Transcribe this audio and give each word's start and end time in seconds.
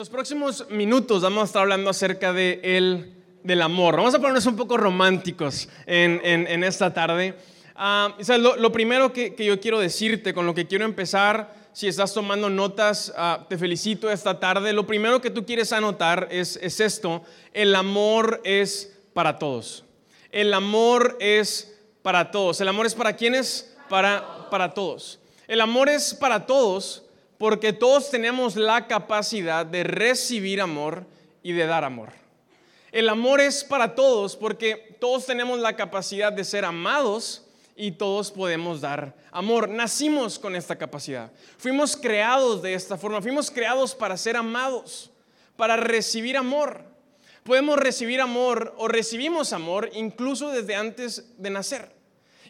Los 0.00 0.08
próximos 0.08 0.64
minutos 0.70 1.20
vamos 1.20 1.42
a 1.42 1.44
estar 1.44 1.60
hablando 1.60 1.90
acerca 1.90 2.32
de 2.32 2.58
el, 2.62 3.12
del 3.44 3.60
amor. 3.60 3.96
Vamos 3.98 4.14
a 4.14 4.18
ponernos 4.18 4.46
un 4.46 4.56
poco 4.56 4.78
románticos 4.78 5.68
en, 5.84 6.22
en, 6.24 6.64
esta 6.64 6.94
tarde. 6.94 7.34
Ah, 7.74 8.16
lo, 8.38 8.72
primero 8.72 9.12
que, 9.12 9.34
que, 9.34 9.44
yo 9.44 9.60
quiero 9.60 9.78
decirte, 9.78 10.32
con 10.32 10.46
lo 10.46 10.54
que 10.54 10.66
quiero 10.66 10.86
empezar, 10.86 11.54
si 11.74 11.86
estás 11.86 12.14
tomando 12.14 12.48
notas, 12.48 13.12
ah, 13.14 13.44
te 13.46 13.58
felicito 13.58 14.10
esta 14.10 14.40
tarde. 14.40 14.72
Lo 14.72 14.86
primero 14.86 15.20
que 15.20 15.28
tú 15.28 15.44
quieres 15.44 15.70
anotar 15.70 16.28
es, 16.30 16.58
es 16.62 16.80
esto, 16.80 17.22
el 17.52 17.74
amor 17.74 18.40
es 18.42 18.96
para 19.12 19.38
todos. 19.38 19.84
El 20.32 20.54
amor 20.54 21.18
es 21.20 21.78
para 22.00 22.30
todos. 22.30 22.58
¿El 22.62 22.68
amor 22.68 22.86
es 22.86 22.94
para 22.94 23.16
quiénes? 23.16 23.76
Para, 23.90 24.48
para 24.48 24.72
todos. 24.72 25.20
El 25.46 25.60
amor 25.60 25.90
es 25.90 26.14
para 26.14 26.46
todos 26.46 27.02
porque 27.40 27.72
todos 27.72 28.10
tenemos 28.10 28.54
la 28.54 28.86
capacidad 28.86 29.64
de 29.64 29.82
recibir 29.82 30.60
amor 30.60 31.06
y 31.42 31.52
de 31.52 31.64
dar 31.64 31.84
amor. 31.84 32.10
El 32.92 33.08
amor 33.08 33.40
es 33.40 33.64
para 33.64 33.94
todos 33.94 34.36
porque 34.36 34.98
todos 35.00 35.24
tenemos 35.24 35.58
la 35.58 35.74
capacidad 35.74 36.30
de 36.34 36.44
ser 36.44 36.66
amados 36.66 37.46
y 37.74 37.92
todos 37.92 38.30
podemos 38.30 38.82
dar 38.82 39.14
amor. 39.32 39.70
Nacimos 39.70 40.38
con 40.38 40.54
esta 40.54 40.76
capacidad. 40.76 41.32
Fuimos 41.56 41.96
creados 41.96 42.60
de 42.60 42.74
esta 42.74 42.98
forma. 42.98 43.22
Fuimos 43.22 43.50
creados 43.50 43.94
para 43.94 44.18
ser 44.18 44.36
amados, 44.36 45.10
para 45.56 45.78
recibir 45.78 46.36
amor. 46.36 46.84
Podemos 47.42 47.78
recibir 47.78 48.20
amor 48.20 48.74
o 48.76 48.86
recibimos 48.86 49.54
amor 49.54 49.88
incluso 49.94 50.50
desde 50.50 50.74
antes 50.74 51.24
de 51.38 51.48
nacer. 51.48 51.99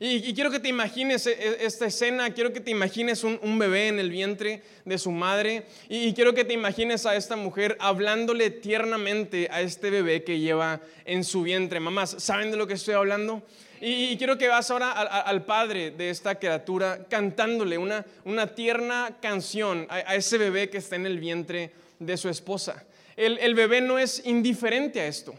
Y, 0.03 0.33
quiero 0.33 0.51
que 0.51 0.61
te 0.61 0.71
imagines 0.71 1.27
e, 1.27 1.33
e, 1.33 1.67
esta 1.67 1.85
escena, 1.85 2.33
quiero 2.33 2.55
que 2.55 2.61
te 2.61 2.71
imagines 2.71 3.23
un, 3.23 3.59
bebé 3.59 3.89
en 3.89 3.99
el 3.99 4.09
vientre 4.09 4.63
de 4.87 4.97
su 4.97 5.11
madre 5.11 5.67
y, 5.91 6.15
quiero 6.15 6.33
que 6.33 6.47
te 6.47 6.55
imagines 6.55 7.05
a 7.05 7.17
esta 7.17 7.37
mujer 7.37 7.77
hablándole 7.79 8.49
tiernamente 8.49 9.49
a 9.53 9.61
este 9.61 9.91
bebé 9.91 10.25
que 10.25 10.39
lleva 10.39 10.81
en 11.05 11.23
su 11.23 11.43
vientre. 11.43 11.81
Mamás, 11.81 12.17
¿saben 12.19 12.51
de 12.51 12.57
lo 12.57 12.67
que 12.67 12.75
estoy 12.75 12.95
hablando? 12.95 13.43
Y, 13.83 14.17
quiero 14.17 14.39
que 14.39 14.49
vas 14.49 14.71
ahora 14.71 14.93
al, 14.93 15.45
padre 15.45 15.91
de 15.91 16.09
esta 16.09 16.39
criatura 16.39 17.07
cantándole 17.11 17.77
una, 17.77 18.07
una 18.25 18.55
tierna 18.55 19.19
canción 19.21 19.87
a, 19.91 20.15
ese 20.15 20.39
bebé 20.39 20.71
que 20.71 20.79
está 20.79 20.97
en 20.97 21.05
el 21.05 21.19
vientre 21.19 21.73
de 21.99 22.17
su 22.17 22.31
esposa. 22.31 22.85
El, 23.17 23.37
el 23.37 23.55
bebé 23.55 23.83
no 23.83 23.99
es 23.99 24.23
indiferente 24.25 25.03
a 25.03 25.07
esto. 25.07 25.35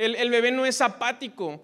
El, 0.00 0.30
bebé 0.30 0.50
no 0.50 0.64
es 0.64 0.80
apático, 0.80 1.62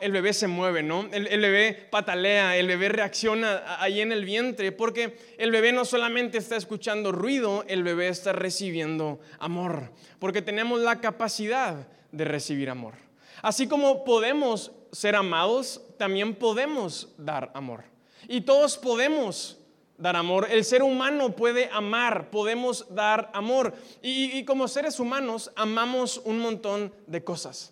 el 0.00 0.12
bebé 0.12 0.32
se 0.32 0.46
mueve, 0.46 0.84
¿no? 0.84 1.08
El, 1.12 1.40
bebé 1.40 1.88
patalea, 1.90 2.56
el 2.56 2.68
bebé 2.68 2.88
reacciona 2.88 3.82
ahí 3.82 4.00
en 4.00 4.12
el 4.12 4.24
vientre, 4.24 4.70
porque 4.70 5.18
el 5.36 5.50
bebé 5.50 5.72
no 5.72 5.84
solamente 5.84 6.38
está 6.38 6.54
escuchando 6.54 7.10
ruido, 7.10 7.64
el 7.66 7.82
bebé 7.82 8.06
está 8.06 8.32
recibiendo 8.32 9.18
amor, 9.40 9.90
porque 10.20 10.42
tenemos 10.42 10.80
la 10.80 11.00
capacidad 11.00 11.88
de 12.12 12.24
recibir 12.24 12.70
amor. 12.70 12.94
Así 13.42 13.66
como 13.66 14.04
podemos 14.04 14.70
ser 14.92 15.16
amados, 15.16 15.82
también 15.98 16.36
podemos 16.36 17.08
dar 17.18 17.50
amor. 17.54 17.82
Y 18.28 18.42
todos 18.42 18.78
podemos 18.78 19.58
dar 20.02 20.16
amor. 20.16 20.48
El 20.50 20.64
ser 20.64 20.82
humano 20.82 21.34
puede 21.34 21.70
amar, 21.72 22.30
podemos 22.30 22.86
dar 22.94 23.30
amor. 23.32 23.74
Y, 24.02 24.44
como 24.44 24.68
seres 24.68 24.98
humanos 25.00 25.50
amamos 25.56 26.20
un 26.24 26.40
montón 26.40 26.92
de 27.06 27.22
cosas. 27.24 27.71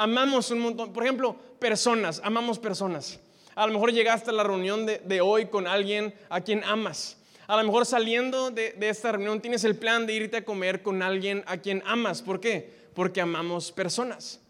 Amamos 0.00 0.50
un 0.50 0.60
montón, 0.60 0.94
por 0.94 1.02
ejemplo, 1.02 1.36
personas, 1.58 2.22
amamos 2.24 2.58
personas. 2.58 3.20
A 3.54 3.66
lo 3.66 3.74
mejor 3.74 3.92
llegaste 3.92 4.30
a 4.30 4.32
la 4.32 4.42
reunión 4.42 4.86
de, 4.86 5.20
hoy 5.20 5.48
con 5.48 5.66
alguien 5.66 6.14
a 6.30 6.40
quien 6.40 6.64
amas. 6.64 7.18
A 7.46 7.58
lo 7.58 7.64
mejor 7.64 7.84
saliendo 7.84 8.50
de, 8.50 8.72
de, 8.72 8.88
esta 8.88 9.12
reunión 9.12 9.42
tienes 9.42 9.62
el 9.62 9.76
plan 9.76 10.06
de 10.06 10.14
irte 10.14 10.38
a 10.38 10.44
comer 10.46 10.82
con 10.82 11.02
alguien 11.02 11.44
a 11.46 11.58
quien 11.58 11.82
amas. 11.84 12.22
¿Por 12.22 12.40
qué? 12.40 12.88
Porque 12.94 13.20
amamos 13.20 13.72
personas. 13.72 14.40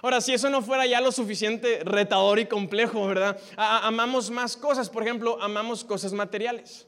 Ahora, 0.00 0.22
si 0.22 0.32
eso 0.32 0.48
no 0.48 0.62
fuera 0.62 0.86
ya 0.86 1.02
lo 1.02 1.12
suficiente 1.12 1.80
retador 1.84 2.38
y 2.38 2.46
complejo, 2.46 3.06
¿verdad? 3.06 3.38
amamos 3.58 4.30
más 4.30 4.56
cosas, 4.56 4.88
por 4.88 5.02
ejemplo, 5.02 5.36
amamos 5.42 5.84
cosas 5.84 6.14
materiales. 6.14 6.86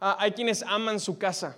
hay 0.00 0.32
quienes 0.32 0.64
aman 0.64 0.98
su 0.98 1.16
casa, 1.16 1.56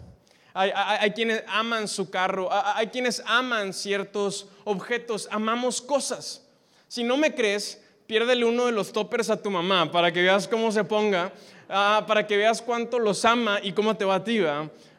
hay, 0.54 1.10
quienes 1.10 1.42
aman 1.48 1.88
su 1.88 2.10
carro, 2.10 2.48
hay 2.50 2.86
quienes 2.86 3.22
aman 3.26 3.72
ciertos 3.72 4.46
objetos, 4.62 5.28
amamos 5.30 5.82
cosas. 5.82 6.46
Si 6.86 7.02
no 7.02 7.16
me 7.16 7.34
crees, 7.34 7.82
piérdele 8.06 8.44
uno 8.44 8.66
de 8.66 8.72
los 8.72 8.92
toppers 8.92 9.30
a 9.30 9.42
tu 9.42 9.50
mamá 9.50 9.90
para 9.90 10.12
que 10.12 10.22
veas 10.22 10.46
cómo 10.46 10.70
se 10.70 10.84
ponga, 10.84 11.32
para 11.66 12.24
que 12.26 12.36
veas 12.36 12.62
cuánto 12.62 13.00
los 13.00 13.24
ama 13.24 13.58
y 13.60 13.72
cómo 13.72 13.96
te 13.96 14.04
va 14.04 14.16
a 14.16 14.24
ti, 14.24 14.40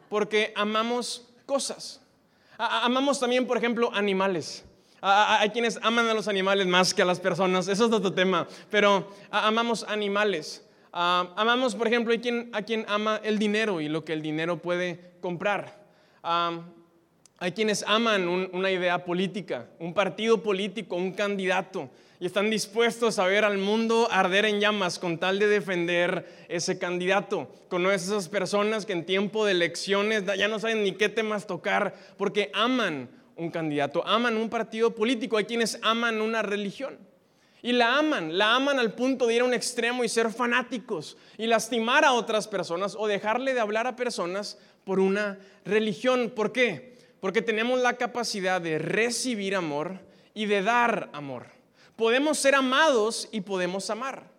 porque 0.10 0.52
amamos 0.58 1.26
cosas. 1.46 2.02
Amamos 2.58 3.20
también, 3.20 3.48
por 3.48 3.58
ejemplo, 3.58 3.92
animales. 3.94 4.66
Hay 5.02 5.52
quienes 5.52 5.80
aman 5.82 6.10
a 6.10 6.14
los 6.14 6.28
animales 6.28 6.68
más 6.68 6.94
que 6.94 7.02
a 7.02 7.06
las 7.06 7.22
personas, 7.22 7.70
eso 7.70 7.86
es 7.86 7.92
otro 7.94 8.12
tema, 8.12 8.46
pero 8.70 9.10
amamos 9.32 9.86
animales. 9.88 10.65
Amamos, 10.98 11.76
por 11.76 11.88
ejemplo, 11.88 12.14
a 12.14 12.18
quien, 12.18 12.50
a 12.54 12.62
quien 12.62 12.86
ama 12.88 13.20
el 13.22 13.38
dinero 13.38 13.82
y 13.82 13.90
lo 13.90 14.06
que 14.06 14.14
el 14.14 14.22
dinero 14.22 14.62
puede 14.62 15.12
comprar. 15.20 15.84
Hay 16.24 17.52
quienes 17.52 17.84
aman 17.86 18.30
una 18.30 18.72
idea 18.72 19.04
política, 19.04 19.68
un 19.78 19.94
partido 19.94 20.42
político, 20.42 20.96
un 20.96 21.12
candidato, 21.12 21.90
y 22.18 22.26
están 22.26 22.50
dispuestos 22.50 23.20
a 23.20 23.26
ver 23.26 23.44
al 23.44 23.58
mundo 23.58 24.08
arder 24.10 24.46
en 24.46 24.62
llamas 24.62 24.98
con 24.98 25.18
tal 25.18 25.38
de 25.38 25.48
defender 25.48 26.46
ese 26.48 26.80
candidato. 26.80 27.52
Conoces 27.68 28.04
esas 28.04 28.30
personas 28.30 28.86
que 28.86 28.94
en 28.94 29.06
tiempo 29.06 29.46
de 29.46 29.52
elecciones 29.52 30.24
ya 30.38 30.48
no 30.48 30.60
saben 30.60 30.86
ni 30.86 30.94
qué 30.94 31.10
temas 31.10 31.46
tocar 31.46 31.94
porque 32.16 32.52
aman 32.54 33.10
un 33.36 33.52
candidato, 33.52 34.08
aman 34.08 34.38
un 34.38 34.50
partido 34.50 34.96
político, 34.96 35.36
hay 35.36 35.44
quienes 35.44 35.78
aman 35.82 36.22
una 36.22 36.42
religión. 36.42 36.98
Y 37.66 37.72
la 37.72 37.98
aman, 37.98 38.38
la 38.38 38.54
aman 38.54 38.78
al 38.78 38.94
punto 38.94 39.26
de 39.26 39.34
ir 39.34 39.42
a 39.42 39.44
un 39.44 39.56
extremo 39.56 40.04
y 40.04 40.08
ser 40.08 40.32
fanáticos 40.32 41.18
y 41.36 41.48
lastimar 41.48 42.06
a 42.06 42.14
otras 42.14 42.48
personas 42.48 42.96
o 42.96 43.08
dejarle 43.08 43.56
de 43.56 43.60
hablar 43.60 43.88
a 43.88 43.96
personas 43.96 44.60
por 44.84 45.00
una 45.00 45.40
religión. 45.64 46.32
¿Por 46.36 46.52
qué? 46.52 46.96
Porque 47.20 47.42
tenemos 47.42 47.80
la 47.80 47.98
capacidad 47.98 48.62
de 48.62 48.78
recibir 48.78 49.56
amor 49.56 49.98
y 50.36 50.46
de 50.46 50.62
dar 50.62 51.10
amor. 51.12 51.48
Podemos 51.96 52.38
ser 52.38 52.54
amados 52.54 53.30
y 53.32 53.42
podemos 53.42 53.90
amar. 53.90 54.30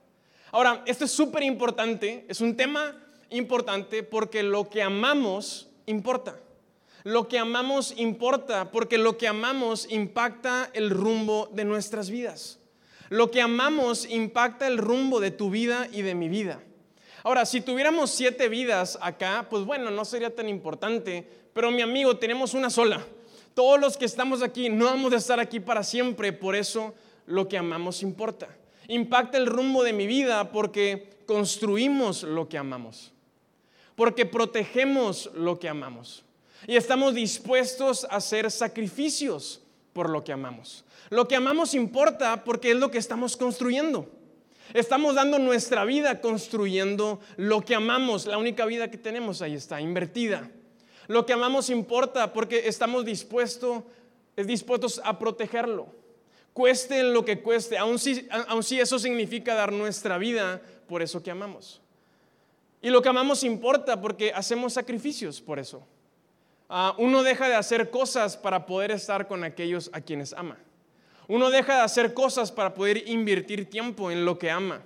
Ahora, 0.52 0.84
esto 0.86 1.04
es 1.04 1.10
súper 1.10 1.42
importante, 1.42 2.26
es 2.28 2.40
un 2.40 2.56
tema 2.56 2.96
importante 3.30 4.04
porque 4.04 4.44
lo 4.44 4.70
que 4.70 4.84
amamos 4.84 5.68
importa. 5.86 6.38
Lo 7.02 7.26
que 7.26 7.40
amamos 7.40 7.92
importa 7.96 8.70
porque 8.70 8.98
lo 8.98 9.18
que 9.18 9.26
amamos 9.26 9.88
impacta 9.90 10.70
el 10.74 10.90
rumbo 10.90 11.50
de 11.52 11.64
nuestras 11.64 12.08
vidas. 12.08 12.60
Lo 13.08 13.30
que 13.30 13.40
amamos 13.40 14.08
impacta 14.08 14.66
el 14.66 14.78
rumbo 14.78 15.20
de 15.20 15.30
tu 15.30 15.50
vida 15.50 15.88
y 15.92 16.02
de 16.02 16.14
mi 16.14 16.28
vida. 16.28 16.62
Ahora, 17.22 17.44
si 17.44 17.60
tuviéramos 17.60 18.10
siete 18.10 18.48
vidas 18.48 18.98
acá, 19.00 19.46
pues 19.50 19.64
bueno, 19.64 19.90
no 19.90 20.04
sería 20.04 20.34
tan 20.34 20.48
importante, 20.48 21.28
pero 21.52 21.70
mi 21.70 21.82
amigo, 21.82 22.16
tenemos 22.16 22.54
una 22.54 22.70
sola. 22.70 23.04
Todos 23.54 23.80
los 23.80 23.96
que 23.96 24.04
estamos 24.04 24.42
aquí 24.42 24.68
no 24.68 24.84
vamos 24.84 25.12
a 25.12 25.16
estar 25.16 25.40
aquí 25.40 25.60
para 25.60 25.82
siempre, 25.82 26.32
por 26.32 26.54
eso 26.54 26.94
lo 27.26 27.48
que 27.48 27.58
amamos 27.58 28.02
importa. 28.02 28.48
Impacta 28.88 29.38
el 29.38 29.46
rumbo 29.46 29.82
de 29.82 29.92
mi 29.92 30.06
vida 30.06 30.52
porque 30.52 31.10
construimos 31.26 32.22
lo 32.22 32.48
que 32.48 32.58
amamos, 32.58 33.12
porque 33.96 34.26
protegemos 34.26 35.30
lo 35.34 35.58
que 35.58 35.68
amamos 35.68 36.26
y 36.66 36.76
estamos 36.76 37.14
dispuestos 37.14 38.04
a 38.04 38.16
hacer 38.16 38.50
sacrificios 38.50 39.60
por 39.96 40.10
lo 40.10 40.22
que 40.24 40.32
amamos. 40.34 40.84
Lo 41.08 41.26
que 41.26 41.36
amamos 41.36 41.72
importa 41.72 42.44
porque 42.44 42.72
es 42.72 42.76
lo 42.76 42.90
que 42.90 42.98
estamos 42.98 43.34
construyendo. 43.34 44.06
Estamos 44.74 45.14
dando 45.14 45.38
nuestra 45.38 45.86
vida 45.86 46.20
construyendo 46.20 47.18
lo 47.38 47.64
que 47.64 47.74
amamos. 47.74 48.26
La 48.26 48.36
única 48.36 48.66
vida 48.66 48.90
que 48.90 48.98
tenemos 48.98 49.40
ahí 49.40 49.54
está, 49.54 49.80
invertida. 49.80 50.50
Lo 51.06 51.24
que 51.24 51.32
amamos 51.32 51.70
importa 51.70 52.34
porque 52.34 52.68
estamos 52.68 53.06
dispuestos, 53.06 53.84
dispuestos 54.36 55.00
a 55.02 55.18
protegerlo. 55.18 55.86
Cueste 56.52 57.02
lo 57.02 57.24
que 57.24 57.40
cueste, 57.40 57.78
aun 57.78 57.98
si, 57.98 58.28
aun 58.48 58.62
si 58.62 58.78
eso 58.78 58.98
significa 58.98 59.54
dar 59.54 59.72
nuestra 59.72 60.18
vida 60.18 60.60
por 60.86 61.00
eso 61.00 61.22
que 61.22 61.30
amamos. 61.30 61.80
Y 62.82 62.90
lo 62.90 63.00
que 63.00 63.08
amamos 63.08 63.42
importa 63.44 63.98
porque 63.98 64.30
hacemos 64.34 64.74
sacrificios 64.74 65.40
por 65.40 65.58
eso. 65.58 65.86
Ah, 66.68 66.94
uno 66.98 67.22
deja 67.22 67.48
de 67.48 67.54
hacer 67.54 67.90
cosas 67.90 68.36
para 68.36 68.66
poder 68.66 68.90
estar 68.90 69.28
con 69.28 69.44
aquellos 69.44 69.90
a 69.92 70.00
quienes 70.00 70.32
ama. 70.32 70.58
Uno 71.28 71.50
deja 71.50 71.76
de 71.76 71.80
hacer 71.82 72.14
cosas 72.14 72.52
para 72.52 72.74
poder 72.74 73.08
invertir 73.08 73.68
tiempo 73.68 74.10
en 74.10 74.24
lo 74.24 74.38
que 74.38 74.50
ama. 74.50 74.82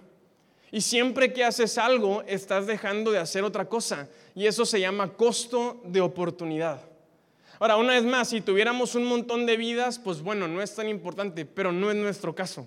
Y 0.72 0.82
siempre 0.82 1.32
que 1.32 1.44
haces 1.44 1.78
algo, 1.78 2.22
estás 2.26 2.66
dejando 2.66 3.10
de 3.10 3.18
hacer 3.18 3.44
otra 3.44 3.68
cosa. 3.68 4.08
Y 4.34 4.46
eso 4.46 4.64
se 4.64 4.80
llama 4.80 5.14
costo 5.14 5.80
de 5.84 6.00
oportunidad. 6.00 6.80
Ahora, 7.58 7.76
una 7.76 7.94
vez 7.94 8.04
más, 8.04 8.28
si 8.28 8.40
tuviéramos 8.40 8.94
un 8.94 9.04
montón 9.04 9.44
de 9.44 9.56
vidas, 9.56 9.98
pues 9.98 10.22
bueno, 10.22 10.48
no 10.48 10.62
es 10.62 10.74
tan 10.74 10.88
importante, 10.88 11.44
pero 11.44 11.72
no 11.72 11.90
es 11.90 11.96
nuestro 11.96 12.34
caso. 12.34 12.66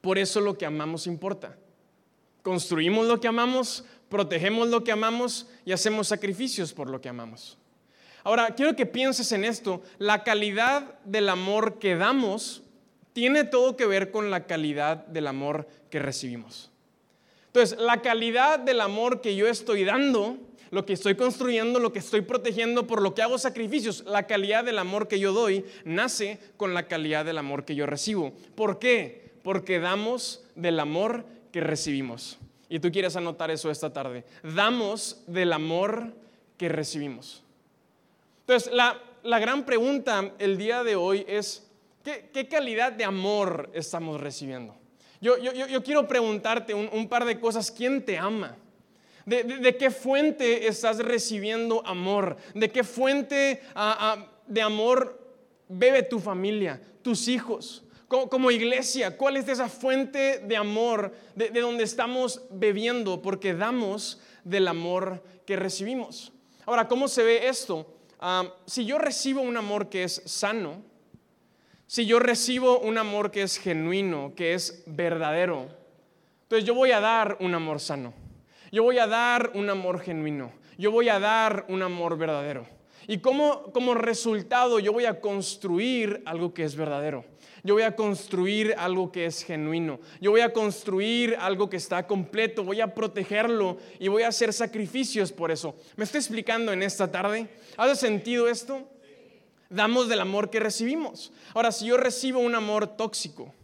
Por 0.00 0.18
eso 0.18 0.40
lo 0.40 0.56
que 0.56 0.66
amamos 0.66 1.06
importa. 1.06 1.56
Construimos 2.42 3.06
lo 3.06 3.20
que 3.20 3.28
amamos, 3.28 3.84
protegemos 4.08 4.68
lo 4.68 4.84
que 4.84 4.92
amamos 4.92 5.48
y 5.64 5.72
hacemos 5.72 6.08
sacrificios 6.08 6.72
por 6.72 6.88
lo 6.88 7.00
que 7.00 7.08
amamos. 7.08 7.56
Ahora, 8.24 8.54
quiero 8.54 8.76
que 8.76 8.86
pienses 8.86 9.32
en 9.32 9.44
esto. 9.44 9.82
La 9.98 10.24
calidad 10.24 10.98
del 11.04 11.28
amor 11.28 11.78
que 11.78 11.96
damos 11.96 12.62
tiene 13.12 13.44
todo 13.44 13.76
que 13.76 13.86
ver 13.86 14.10
con 14.10 14.30
la 14.30 14.46
calidad 14.46 15.06
del 15.06 15.26
amor 15.26 15.66
que 15.90 15.98
recibimos. 15.98 16.70
Entonces, 17.46 17.78
la 17.78 18.00
calidad 18.00 18.58
del 18.58 18.80
amor 18.80 19.20
que 19.20 19.36
yo 19.36 19.46
estoy 19.46 19.84
dando, 19.84 20.38
lo 20.70 20.86
que 20.86 20.94
estoy 20.94 21.16
construyendo, 21.16 21.80
lo 21.80 21.92
que 21.92 21.98
estoy 21.98 22.22
protegiendo, 22.22 22.86
por 22.86 23.02
lo 23.02 23.14
que 23.14 23.20
hago 23.20 23.36
sacrificios, 23.36 24.04
la 24.06 24.26
calidad 24.26 24.64
del 24.64 24.78
amor 24.78 25.06
que 25.06 25.18
yo 25.20 25.32
doy 25.32 25.66
nace 25.84 26.38
con 26.56 26.72
la 26.72 26.88
calidad 26.88 27.26
del 27.26 27.36
amor 27.36 27.66
que 27.66 27.74
yo 27.74 27.84
recibo. 27.84 28.32
¿Por 28.54 28.78
qué? 28.78 29.32
Porque 29.42 29.80
damos 29.80 30.44
del 30.54 30.80
amor 30.80 31.26
que 31.52 31.60
recibimos. 31.60 32.38
Y 32.70 32.80
tú 32.80 32.90
quieres 32.90 33.16
anotar 33.16 33.50
eso 33.50 33.70
esta 33.70 33.92
tarde. 33.92 34.24
Damos 34.42 35.22
del 35.26 35.52
amor 35.52 36.14
que 36.56 36.70
recibimos. 36.70 37.41
Entonces, 38.42 38.72
la, 38.72 39.38
gran 39.38 39.64
pregunta 39.64 40.32
el 40.38 40.58
día 40.58 40.82
de 40.82 40.96
hoy 40.96 41.24
es, 41.28 41.70
¿qué, 42.02 42.48
calidad 42.48 42.90
de 42.92 43.04
amor 43.04 43.70
estamos 43.72 44.20
recibiendo? 44.20 44.76
Yo, 45.20 45.36
quiero 45.84 46.08
preguntarte 46.08 46.74
un, 46.74 47.08
par 47.08 47.24
de 47.24 47.38
cosas. 47.38 47.70
¿Quién 47.70 48.04
te 48.04 48.18
ama? 48.18 48.56
¿De, 49.24 49.76
qué 49.78 49.92
fuente 49.92 50.66
estás 50.66 50.98
recibiendo 50.98 51.86
amor? 51.86 52.36
¿De 52.54 52.68
qué 52.68 52.82
fuente 52.82 53.62
de 54.48 54.62
amor 54.62 55.20
bebe 55.68 56.02
tu 56.02 56.18
familia, 56.18 56.82
tus 57.02 57.28
hijos? 57.28 57.84
Como, 58.08 58.50
iglesia, 58.50 59.16
¿cuál 59.16 59.36
es 59.36 59.48
esa 59.48 59.68
fuente 59.68 60.40
de 60.40 60.56
amor 60.56 61.14
de, 61.36 61.50
de 61.50 61.60
donde 61.60 61.84
estamos 61.84 62.42
bebiendo? 62.50 63.22
Porque 63.22 63.54
damos 63.54 64.20
del 64.42 64.66
amor 64.66 65.22
que 65.46 65.54
recibimos. 65.54 66.32
Ahora, 66.66 66.88
¿cómo 66.88 67.06
se 67.06 67.22
ve 67.22 67.46
esto? 67.46 67.91
Si 68.66 68.84
yo 68.84 68.98
recibo 68.98 69.40
un 69.40 69.56
amor 69.56 69.88
que 69.88 70.04
es 70.04 70.22
sano, 70.26 70.82
si 71.86 72.06
yo 72.06 72.18
recibo 72.18 72.78
un 72.78 72.98
amor 72.98 73.30
que 73.30 73.42
es 73.42 73.58
genuino, 73.58 74.32
que 74.34 74.54
es 74.54 74.82
verdadero, 74.86 75.68
entonces 76.42 76.66
yo 76.66 76.74
voy 76.74 76.92
a 76.92 77.00
dar 77.00 77.36
un 77.40 77.54
amor 77.54 77.80
sano. 77.80 78.14
Yo 78.70 78.82
voy 78.82 78.98
a 78.98 79.06
dar 79.06 79.52
un 79.54 79.68
amor 79.68 80.00
genuino. 80.00 80.52
Yo 80.78 80.90
voy 80.90 81.08
a 81.08 81.18
dar 81.18 81.66
un 81.68 81.82
amor 81.82 82.16
verdadero. 82.16 82.66
Y 83.08 83.18
como, 83.18 83.72
como 83.72 83.94
resultado 83.94 84.78
yo 84.78 84.92
voy 84.92 85.06
a 85.06 85.20
construir 85.20 86.22
algo 86.24 86.54
que 86.54 86.64
es 86.64 86.76
verdadero. 86.76 87.24
Yo 87.64 87.74
voy 87.74 87.84
a 87.84 87.94
construir 87.94 88.74
algo 88.76 89.12
que 89.12 89.26
es 89.26 89.44
genuino. 89.44 90.00
Yo 90.20 90.32
voy 90.32 90.40
a 90.40 90.52
construir 90.52 91.36
algo 91.38 91.70
que 91.70 91.76
está 91.76 92.06
completo. 92.06 92.64
Voy 92.64 92.80
a 92.80 92.92
protegerlo 92.92 93.78
y 94.00 94.08
voy 94.08 94.24
a 94.24 94.28
hacer 94.28 94.52
sacrificios 94.52 95.30
por 95.30 95.52
eso. 95.52 95.76
¿Me 95.96 96.04
estoy 96.04 96.18
explicando 96.18 96.72
en 96.72 96.82
esta 96.82 97.10
tarde? 97.10 97.48
¿Hace 97.76 97.94
sentido 97.94 98.48
esto? 98.48 98.88
Damos 99.70 100.08
del 100.08 100.20
amor 100.20 100.50
que 100.50 100.58
recibimos. 100.58 101.32
Ahora, 101.54 101.70
si 101.70 101.86
yo 101.86 101.96
recibo 101.96 102.40
un 102.40 102.54
amor 102.54 102.96
tóxico, 102.96 103.54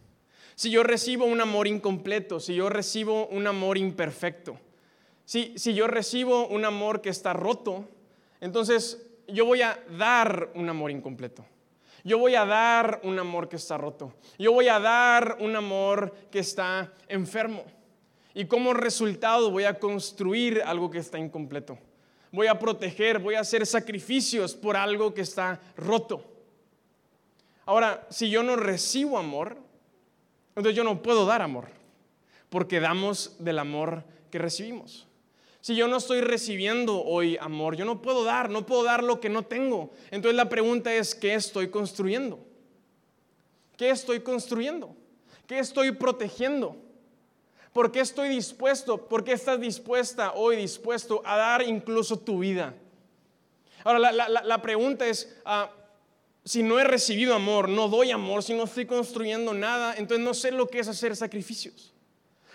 si 0.55 0.70
yo 0.70 0.84
recibo 0.84 1.25
un 1.25 1.41
amor 1.41 1.67
incompleto, 1.67 2.38
si 2.38 2.55
yo 2.55 2.69
recibo 2.69 3.26
un 3.26 3.46
amor 3.46 3.79
imperfecto, 3.79 4.58
si, 5.25 5.52
si 5.56 5.75
yo 5.75 5.87
recibo 5.88 6.46
un 6.46 6.64
amor 6.64 7.00
que 7.00 7.11
está 7.11 7.32
roto, 7.32 7.84
entonces 8.41 9.07
yo 9.29 9.45
voy 9.45 9.63
a 9.63 9.79
dar 9.97 10.51
un 10.55 10.69
amor 10.69 10.91
incompleto. 10.91 11.45
Yo 12.05 12.19
voy 12.19 12.35
a 12.35 12.47
dar 12.47 13.01
un 13.03 13.19
amor 13.19 13.49
que 13.49 13.57
está 13.57 13.77
roto. 13.77 14.15
Yo 14.39 14.53
voy 14.53 14.69
a 14.69 14.79
dar 14.79 15.37
un 15.41 15.55
amor 15.57 16.15
que 16.31 16.39
está 16.39 16.93
enfermo. 17.09 17.65
Y 18.35 18.47
como 18.47 18.73
resultado 18.73 19.51
voy 19.51 19.65
a 19.65 19.79
construir 19.79 20.63
algo 20.65 20.91
que 20.91 20.99
está 20.99 21.19
incompleto. 21.19 21.79
Voy 22.31 22.47
a 22.47 22.59
proteger, 22.59 23.19
voy 23.19 23.35
a 23.35 23.41
hacer 23.41 23.67
sacrificios 23.67 24.55
por 24.55 24.77
algo 24.77 25.13
que 25.13 25.23
está 25.23 25.61
roto. 25.77 26.23
Ahora, 27.67 28.07
si 28.11 28.31
yo 28.31 28.43
no 28.43 28.57
recibo 28.57 29.19
amor, 29.19 29.57
entonces 30.51 30.77
yo 30.77 30.85
no 30.85 31.03
puedo 31.03 31.27
dar 31.27 31.43
amor, 31.43 31.67
porque 32.49 32.81
damos 32.81 33.37
del 33.39 33.59
amor 33.59 34.05
que 34.31 34.39
recibimos. 34.39 35.07
Si 35.60 35.75
yo 35.75 35.88
no 35.88 35.96
estoy 35.96 36.20
recibiendo 36.20 37.02
hoy 37.02 37.37
amor, 37.40 37.76
yo 37.76 37.84
no 37.84 38.00
puedo 38.00 38.25
dar, 38.25 38.49
no 38.49 38.64
puedo 38.64 38.84
dar 38.84 39.02
lo 39.02 39.20
que 39.20 39.28
no 39.28 39.43
tengo. 39.44 39.90
Entonces 40.10 40.37
la 40.37 40.49
pregunta 40.49 40.94
es, 40.94 41.14
¿qué 41.14 41.34
estoy 41.34 41.69
construyendo? 41.69 42.38
¿Qué 43.76 43.90
estoy 43.90 44.20
construyendo? 44.20 44.94
¿Qué 45.46 45.58
estoy 45.58 45.93
protegiendo? 45.93 46.76
¿Por 47.72 47.93
qué 47.93 48.00
estoy 48.00 48.28
dispuesto? 48.28 49.08
¿Por 49.08 49.25
qué 49.25 49.32
estás 49.32 49.60
dispuesta 49.60 50.32
hoy, 50.34 50.56
dispuesto 50.56 51.22
a 51.25 51.37
dar 51.37 51.62
incluso 51.62 52.19
tu 52.19 52.38
vida? 52.38 52.75
Ahora, 53.84 54.12
la, 54.12 54.62
pregunta 54.62 55.06
es, 55.06 55.37
ah, 55.44 55.70
si 56.44 56.62
no 56.62 56.78
he 56.78 56.84
recibido 56.84 57.34
amor, 57.34 57.69
no 57.69 57.88
doy 57.88 58.10
amor, 58.10 58.43
si 58.43 58.55
no 58.55 58.64
estoy 58.64 58.87
construyendo 58.87 59.55
nada, 59.55 59.94
entonces 59.96 60.25
no 60.25 60.34
sé 60.34 60.50
lo 60.50 60.69
que 60.69 60.81
es 60.81 60.88
hacer 60.88 61.14
sacrificios. 61.14 61.94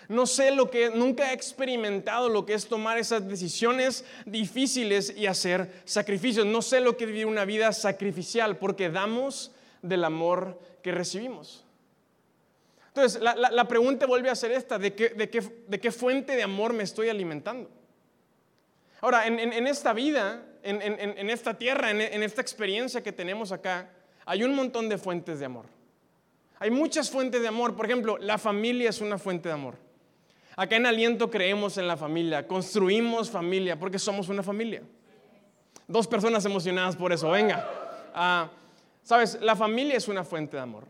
No 0.08 0.26
sé 0.26 0.50
lo 0.50 0.70
que, 0.70 0.90
nunca 0.90 1.30
he 1.30 1.34
experimentado 1.34 2.28
lo 2.28 2.44
que 2.44 2.54
es 2.54 2.66
tomar 2.66 2.98
esas 2.98 3.26
decisiones 3.26 4.04
difíciles 4.26 5.14
y 5.16 5.26
hacer 5.26 5.82
sacrificios. 5.84 6.46
No 6.46 6.62
sé 6.62 6.80
lo 6.80 6.96
que 6.96 7.04
es 7.04 7.10
vivir 7.10 7.26
una 7.26 7.44
vida 7.44 7.72
sacrificial 7.72 8.58
porque 8.58 8.90
damos 8.90 9.52
del 9.82 10.04
amor 10.04 10.60
que 10.82 10.92
recibimos. 10.92 11.64
Entonces, 12.88 13.20
la, 13.20 13.66
pregunta 13.66 14.06
vuelve 14.06 14.30
a 14.30 14.36
ser 14.36 14.52
esta, 14.52 14.78
¿de 14.78 14.94
qué, 14.94 15.08
de, 15.08 15.80
qué, 15.80 15.90
fuente 15.90 16.36
de 16.36 16.44
amor 16.44 16.72
me 16.72 16.84
estoy 16.84 17.08
alimentando? 17.08 17.68
Ahora, 19.00 19.26
en, 19.26 19.66
esta 19.66 19.92
vida, 19.92 20.46
en, 20.62 20.80
en 20.80 21.28
esta 21.28 21.58
tierra, 21.58 21.90
en 21.90 22.22
esta 22.22 22.40
experiencia 22.40 23.02
que 23.02 23.10
tenemos 23.10 23.50
acá, 23.50 23.90
hay 24.24 24.44
un 24.44 24.54
montón 24.54 24.88
de 24.88 24.96
fuentes 24.96 25.40
de 25.40 25.44
amor. 25.44 25.66
Hay 26.58 26.70
muchas 26.70 27.10
fuentes 27.10 27.42
de 27.42 27.48
amor. 27.48 27.74
Por 27.74 27.86
ejemplo, 27.86 28.16
la 28.18 28.38
familia 28.38 28.90
es 28.90 29.00
una 29.00 29.18
fuente 29.18 29.48
de 29.48 29.54
amor. 29.54 29.83
Acá 30.56 30.76
en 30.76 30.86
Aliento 30.86 31.30
creemos 31.30 31.78
en 31.78 31.88
la 31.88 31.96
familia, 31.96 32.46
construimos 32.46 33.30
familia 33.30 33.78
porque 33.78 33.98
somos 33.98 34.28
una 34.28 34.42
familia. 34.42 34.82
Dos 35.88 36.06
personas 36.06 36.44
emocionadas 36.44 36.96
por 36.96 37.12
eso, 37.12 37.30
venga. 37.30 37.68
Ah, 38.14 38.48
Sabes, 39.04 39.38
la 39.42 39.54
familia 39.54 39.96
es 39.96 40.08
una 40.08 40.24
fuente 40.24 40.56
de 40.56 40.62
amor. 40.62 40.86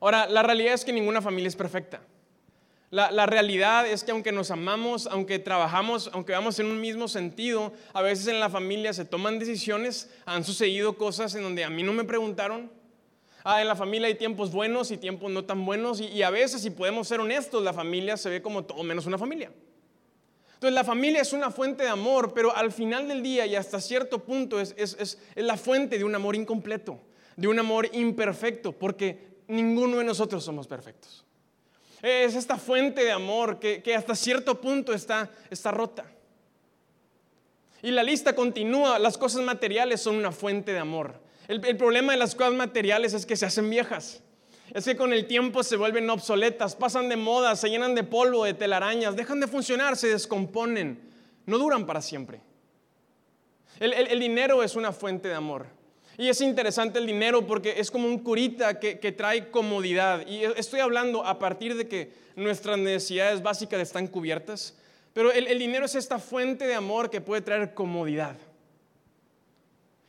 Ahora, 0.00 0.26
la 0.26 0.42
realidad 0.42 0.74
es 0.74 0.84
que 0.84 0.92
ninguna 0.92 1.22
familia 1.22 1.46
es 1.46 1.54
perfecta. 1.54 2.00
La, 2.90 3.12
la, 3.12 3.26
realidad 3.26 3.86
es 3.86 4.02
que 4.02 4.10
aunque 4.10 4.32
nos 4.32 4.50
amamos, 4.50 5.06
aunque 5.06 5.38
trabajamos, 5.38 6.10
aunque 6.12 6.32
vamos 6.32 6.58
en 6.58 6.66
un 6.66 6.80
mismo 6.80 7.06
sentido, 7.06 7.72
a 7.92 8.02
veces 8.02 8.26
en 8.26 8.40
la 8.40 8.50
familia 8.50 8.92
se 8.92 9.04
toman 9.04 9.38
decisiones, 9.38 10.10
han 10.26 10.42
sucedido 10.42 10.98
cosas 10.98 11.36
en 11.36 11.44
donde 11.44 11.62
a 11.62 11.70
mí 11.70 11.84
no 11.84 11.92
me 11.92 12.02
preguntaron, 12.02 12.72
Ah, 13.42 13.62
en 13.62 13.68
la 13.68 13.76
familia 13.76 14.08
hay 14.08 14.16
tiempos 14.16 14.52
buenos 14.52 14.90
y 14.90 14.98
tiempos 14.98 15.30
no 15.30 15.44
tan 15.44 15.64
buenos 15.64 16.00
y, 16.00 16.22
a 16.22 16.30
veces, 16.30 16.62
si 16.62 16.70
podemos 16.70 17.08
ser 17.08 17.20
honestos, 17.20 17.62
la 17.62 17.72
familia 17.72 18.16
se 18.16 18.28
ve 18.28 18.42
como 18.42 18.64
todo 18.64 18.82
menos 18.82 19.06
una 19.06 19.18
familia. 19.18 19.50
Entonces 20.54 20.74
la 20.74 20.84
familia 20.84 21.22
es 21.22 21.32
una 21.32 21.50
fuente 21.50 21.84
de 21.84 21.88
amor, 21.88 22.34
pero 22.34 22.54
al 22.54 22.70
final 22.70 23.08
del 23.08 23.22
día 23.22 23.46
y 23.46 23.56
hasta 23.56 23.80
cierto 23.80 24.22
punto 24.24 24.60
es, 24.60 25.18
la 25.34 25.56
fuente 25.56 25.96
de 25.96 26.04
un 26.04 26.14
amor 26.14 26.36
incompleto, 26.36 27.00
de 27.36 27.48
un 27.48 27.58
amor 27.58 27.88
imperfecto, 27.92 28.72
porque 28.72 29.38
ninguno 29.48 29.96
de 29.96 30.04
nosotros 30.04 30.44
somos 30.44 30.66
perfectos. 30.66 31.24
Es 32.02 32.34
esta 32.34 32.58
fuente 32.58 33.04
de 33.04 33.12
amor 33.12 33.58
que, 33.58 33.82
que 33.82 33.94
hasta 33.94 34.14
cierto 34.14 34.60
punto 34.60 34.92
está, 34.92 35.30
está 35.48 35.70
rota. 35.70 36.04
Y 37.82 37.90
la 37.90 38.02
lista 38.02 38.34
continúa, 38.34 38.98
las 38.98 39.16
cosas 39.16 39.42
materiales 39.42 40.02
son 40.02 40.16
una 40.16 40.32
fuente 40.32 40.72
de 40.72 40.78
amor. 40.78 41.29
El, 41.50 41.76
problema 41.76 42.12
de 42.12 42.18
las 42.18 42.36
cosas 42.36 42.54
materiales 42.54 43.12
es 43.12 43.26
que 43.26 43.34
se 43.34 43.44
hacen 43.44 43.68
viejas. 43.68 44.22
Es 44.72 44.84
que 44.84 44.94
con 44.96 45.12
el 45.12 45.26
tiempo 45.26 45.64
se 45.64 45.74
vuelven 45.74 46.08
obsoletas, 46.08 46.76
pasan 46.76 47.08
de 47.08 47.16
moda, 47.16 47.56
se 47.56 47.68
llenan 47.68 47.96
de 47.96 48.04
polvo, 48.04 48.44
de 48.44 48.54
telarañas, 48.54 49.16
dejan 49.16 49.40
de 49.40 49.48
funcionar, 49.48 49.96
se 49.96 50.06
descomponen, 50.06 51.00
no 51.46 51.58
duran 51.58 51.86
para 51.86 52.02
siempre. 52.02 52.40
El, 53.80 54.20
dinero 54.20 54.62
es 54.62 54.76
una 54.76 54.92
fuente 54.92 55.26
de 55.26 55.34
amor. 55.34 55.66
Y 56.16 56.28
es 56.28 56.40
interesante 56.40 57.00
el 57.00 57.06
dinero 57.06 57.44
porque 57.44 57.80
es 57.80 57.90
como 57.90 58.06
un 58.06 58.20
curita 58.20 58.78
que, 58.78 58.94
trae 59.10 59.50
comodidad. 59.50 60.24
Y 60.28 60.44
estoy 60.44 60.78
hablando 60.78 61.26
a 61.26 61.40
partir 61.40 61.76
de 61.76 61.88
que 61.88 62.12
nuestras 62.36 62.78
necesidades 62.78 63.42
básicas 63.42 63.80
están 63.80 64.06
cubiertas. 64.06 64.78
Pero 65.12 65.32
el 65.32 65.58
dinero 65.58 65.86
es 65.86 65.96
esta 65.96 66.20
fuente 66.20 66.68
de 66.68 66.76
amor 66.76 67.10
que 67.10 67.20
puede 67.20 67.42
traer 67.42 67.74
comodidad. 67.74 68.36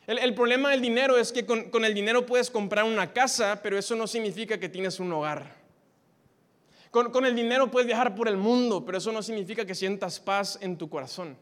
El, 0.08 0.34
problema 0.34 0.72
del 0.72 0.82
dinero 0.82 1.18
es 1.18 1.32
que 1.32 1.46
con, 1.46 1.86
el 1.86 1.94
dinero 1.94 2.26
puedes 2.26 2.50
comprar 2.50 2.86
una 2.86 3.14
casa, 3.14 3.62
pero 3.62 3.78
eso 3.78 3.96
no 3.96 4.08
significa 4.08 4.60
que 4.60 4.68
tienes 4.68 5.00
un 5.00 5.12
hogar. 5.14 5.62
Con, 6.90 7.26
el 7.26 7.36
dinero 7.36 7.72
puedes 7.72 7.88
viajar 7.88 8.16
por 8.16 8.28
el 8.28 8.36
mundo, 8.36 8.84
pero 8.86 8.98
eso 8.98 9.12
no 9.12 9.22
significa 9.22 9.66
que 9.66 9.76
sientas 9.76 10.20
paz 10.20 10.58
en 10.62 10.78
tu 10.78 10.90
corazón. 10.90 11.38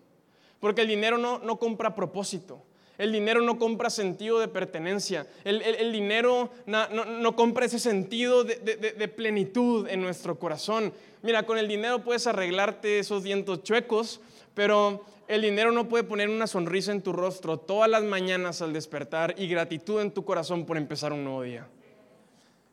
Porque 0.60 0.82
el 0.82 0.88
dinero 0.88 1.18
no, 1.18 1.40
no 1.40 1.58
compra 1.58 1.96
propósito. 1.96 2.62
El 3.00 3.14
dinero 3.14 3.42
no 3.42 3.58
compra 3.58 3.90
sentido 3.90 4.40
de 4.40 4.50
pertenencia. 4.50 5.26
El, 5.46 5.92
dinero 5.94 6.52
no, 6.66 7.36
compra 7.38 7.66
ese 7.66 7.80
sentido 7.80 8.44
de, 8.44 8.58
de, 8.58 9.08
plenitud 9.08 9.88
en 9.88 10.02
nuestro 10.02 10.38
corazón. 10.38 10.94
Mira, 11.22 11.44
con 11.44 11.58
el 11.58 11.70
dinero 11.70 12.04
puedes 12.04 12.28
arreglarte 12.28 13.00
esos 13.00 13.24
dientes 13.24 13.64
chuecos, 13.64 14.20
pero 14.60 15.06
el 15.30 15.42
dinero 15.42 15.72
no 15.72 15.88
puede 15.88 16.04
poner 16.04 16.28
una 16.28 16.46
sonrisa 16.46 16.92
en 16.92 17.02
tu 17.02 17.14
rostro 17.14 17.58
todas 17.58 17.90
las 17.90 18.04
mañanas 18.04 18.62
al 18.62 18.74
despertar 18.74 19.34
y 19.38 19.48
gratitud 19.48 20.02
en 20.02 20.12
tu 20.12 20.26
corazón 20.26 20.66
por 20.66 20.76
empezar 20.76 21.14
un 21.14 21.24
nuevo 21.24 21.44
día. 21.44 21.66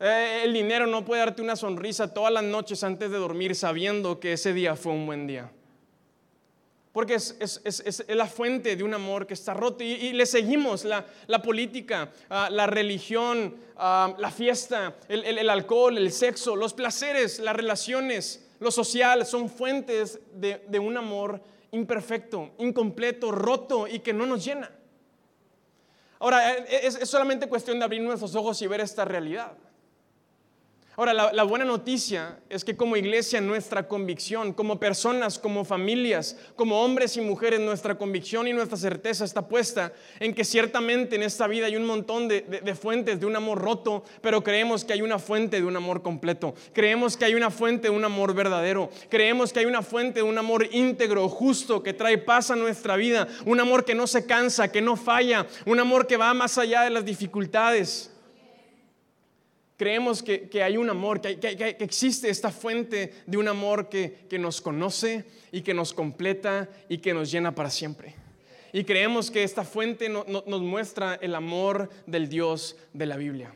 Eh, 0.01 0.41
el 0.43 0.53
dinero 0.53 0.89
no 0.89 1.05
puede 1.05 1.21
darte 1.21 1.43
una 1.43 1.55
sonrisa 1.55 2.13
todas 2.13 2.33
las 2.33 2.43
noches 2.43 2.83
antes 2.83 3.09
de 3.09 3.19
dormir 3.19 3.55
sabiendo 3.55 4.19
que 4.19 4.33
ese 4.33 4.53
día 4.53 4.75
fue 4.75 4.95
un 4.95 5.07
buen 5.07 5.29
día. 5.29 5.53
Porque 6.93 7.15
es, 7.15 8.05
la 8.09 8.27
fuente 8.27 8.75
de 8.75 8.83
un 8.83 8.95
amor 8.95 9.29
que 9.29 9.35
está 9.35 9.55
roto. 9.55 9.85
Y, 9.85 10.13
le 10.13 10.27
seguimos 10.27 10.85
la, 10.85 11.07
política, 11.41 12.11
ah, 12.29 12.49
la 12.51 12.67
religión, 12.67 13.55
ah, 13.77 14.13
la 14.19 14.33
fiesta, 14.33 14.97
el, 15.09 15.49
alcohol, 15.49 15.97
el 15.97 16.11
sexo, 16.11 16.57
los 16.57 16.75
placeres, 16.75 17.39
las 17.39 17.55
relaciones, 17.55 18.45
lo 18.59 18.73
social, 18.73 19.25
son 19.25 19.49
fuentes 19.49 20.19
de, 20.35 20.65
de 20.67 20.79
un 20.81 20.97
amor 20.97 21.41
imperfecto, 21.77 22.53
incompleto, 22.59 23.31
roto 23.31 23.87
y 23.87 24.01
que 24.01 24.13
no 24.13 24.27
nos 24.27 24.45
llena. 24.45 24.71
Ahora, 26.19 26.55
es, 26.55 26.95
solamente 27.09 27.49
cuestión 27.49 27.79
de 27.79 27.85
abrir 27.85 28.03
nuestros 28.03 28.35
ojos 28.35 28.61
y 28.63 28.67
ver 28.67 28.81
esta 28.81 29.05
realidad. 29.05 29.53
Ahora, 30.99 31.13
la, 31.13 31.43
buena 31.43 31.67
noticia 31.67 32.39
es 32.49 32.65
que 32.65 32.75
como 32.75 32.97
iglesia 32.97 33.43
nuestra 33.43 33.87
convicción, 33.87 34.55
como 34.55 34.81
personas, 34.81 35.39
como 35.39 35.63
familias, 35.63 36.39
como 36.57 36.83
hombres 36.83 37.19
y 37.19 37.21
mujeres, 37.21 37.61
nuestra 37.61 37.99
convicción 37.99 38.49
y 38.49 38.55
nuestra 38.55 38.79
certeza 38.79 39.27
está 39.27 39.47
puesta 39.47 39.93
en 40.21 40.33
que 40.33 40.43
ciertamente 40.43 41.17
en 41.17 41.23
esta 41.23 41.49
vida 41.49 41.67
hay 41.67 41.77
un 41.77 41.85
montón 41.85 42.29
de, 42.29 42.41
de 42.41 42.75
fuentes 42.75 43.21
de 43.21 43.27
un 43.27 43.37
amor 43.37 43.59
roto, 43.59 44.05
pero 44.23 44.43
creemos 44.43 44.87
que 44.87 44.95
hay 44.95 45.03
una 45.03 45.19
fuente 45.19 45.61
de 45.61 45.67
un 45.67 45.77
amor 45.77 46.01
completo. 46.01 46.55
Creemos 46.73 47.19
que 47.19 47.27
hay 47.27 47.35
una 47.35 47.51
fuente 47.51 47.89
de 47.89 47.95
un 47.95 48.05
amor 48.07 48.33
verdadero. 48.33 48.89
Creemos 49.11 49.53
que 49.53 49.59
hay 49.59 49.67
una 49.67 49.83
fuente 49.83 50.21
de 50.21 50.23
un 50.23 50.39
amor 50.39 50.67
íntegro, 50.73 51.29
justo, 51.29 51.83
que 51.83 51.93
trae 51.93 52.17
paz 52.17 52.51
a 52.51 52.57
nuestra 52.57 52.97
vida. 52.97 53.29
Un 53.45 53.61
amor 53.61 53.85
que 53.85 53.95
no 53.95 54.07
se 54.07 54.25
cansa, 54.25 54.73
que 54.73 54.81
no 54.81 54.97
falla. 54.97 55.47
Un 55.67 55.79
amor 55.79 56.07
que 56.07 56.17
va 56.17 56.33
más 56.33 56.57
allá 56.57 56.85
de 56.85 56.91
las 56.91 57.05
dificultades. 57.05 58.16
Creemos 59.77 60.23
que, 60.23 60.63
hay 60.63 60.79
un 60.79 60.89
amor, 60.89 61.21
que, 61.21 61.77
existe 61.81 62.31
esta 62.31 62.51
fuente 62.51 63.13
de 63.27 63.37
un 63.37 63.47
amor 63.47 63.89
que, 63.89 64.27
nos 64.39 64.61
conoce 64.61 65.25
y 65.53 65.61
que 65.61 65.75
nos 65.75 65.93
completa 65.93 66.69
y 66.89 66.99
que 66.99 67.13
nos 67.13 67.31
llena 67.31 67.55
para 67.55 67.69
siempre. 67.69 68.15
Y 68.73 68.85
creemos 68.85 69.31
que 69.31 69.43
esta 69.43 69.65
fuente 69.65 70.09
nos 70.09 70.61
muestra 70.63 71.19
el 71.21 71.35
amor 71.35 71.91
del 72.07 72.29
Dios 72.29 72.77
de 72.95 73.07
la 73.07 73.17
Biblia. 73.17 73.55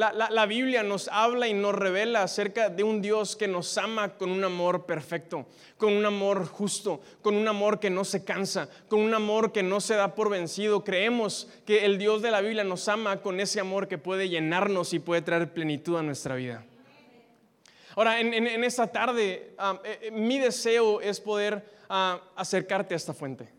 La, 0.00 0.46
Biblia 0.46 0.82
nos 0.82 1.08
habla 1.08 1.46
y 1.46 1.52
nos 1.52 1.74
revela 1.74 2.22
acerca 2.22 2.70
de 2.70 2.82
un 2.82 3.02
Dios 3.02 3.36
que 3.36 3.46
nos 3.46 3.76
ama 3.76 4.16
con 4.16 4.30
un 4.30 4.42
amor 4.42 4.86
perfecto, 4.86 5.44
con 5.76 5.92
un 5.92 6.06
amor 6.06 6.46
justo, 6.46 7.02
con 7.20 7.36
un 7.36 7.46
amor 7.46 7.80
que 7.80 7.90
no 7.90 8.06
se 8.06 8.24
cansa, 8.24 8.70
con 8.88 9.00
un 9.00 9.12
amor 9.12 9.52
que 9.52 9.62
no 9.62 9.78
se 9.78 9.96
da 9.96 10.14
por 10.14 10.30
vencido. 10.30 10.84
Creemos 10.84 11.48
que 11.66 11.84
el 11.84 11.98
Dios 11.98 12.22
de 12.22 12.30
la 12.30 12.40
Biblia 12.40 12.64
nos 12.64 12.88
ama 12.88 13.20
con 13.20 13.40
ese 13.40 13.60
amor 13.60 13.88
que 13.88 13.98
puede 13.98 14.30
llenarnos 14.30 14.94
y 14.94 15.00
puede 15.00 15.20
traer 15.20 15.52
plenitud 15.52 15.98
a 15.98 16.02
nuestra 16.02 16.34
vida. 16.34 16.64
Ahora, 17.94 18.20
en, 18.20 18.64
esta 18.64 18.86
tarde, 18.86 19.52
ah, 19.58 19.82
eh, 19.84 19.98
eh, 20.04 20.10
mi 20.12 20.38
deseo 20.38 21.02
es 21.02 21.20
poder 21.20 21.62
ah, 21.90 22.22
acercarte 22.36 22.94
a 22.94 22.96
esta 22.96 23.12
fuente. 23.12 23.52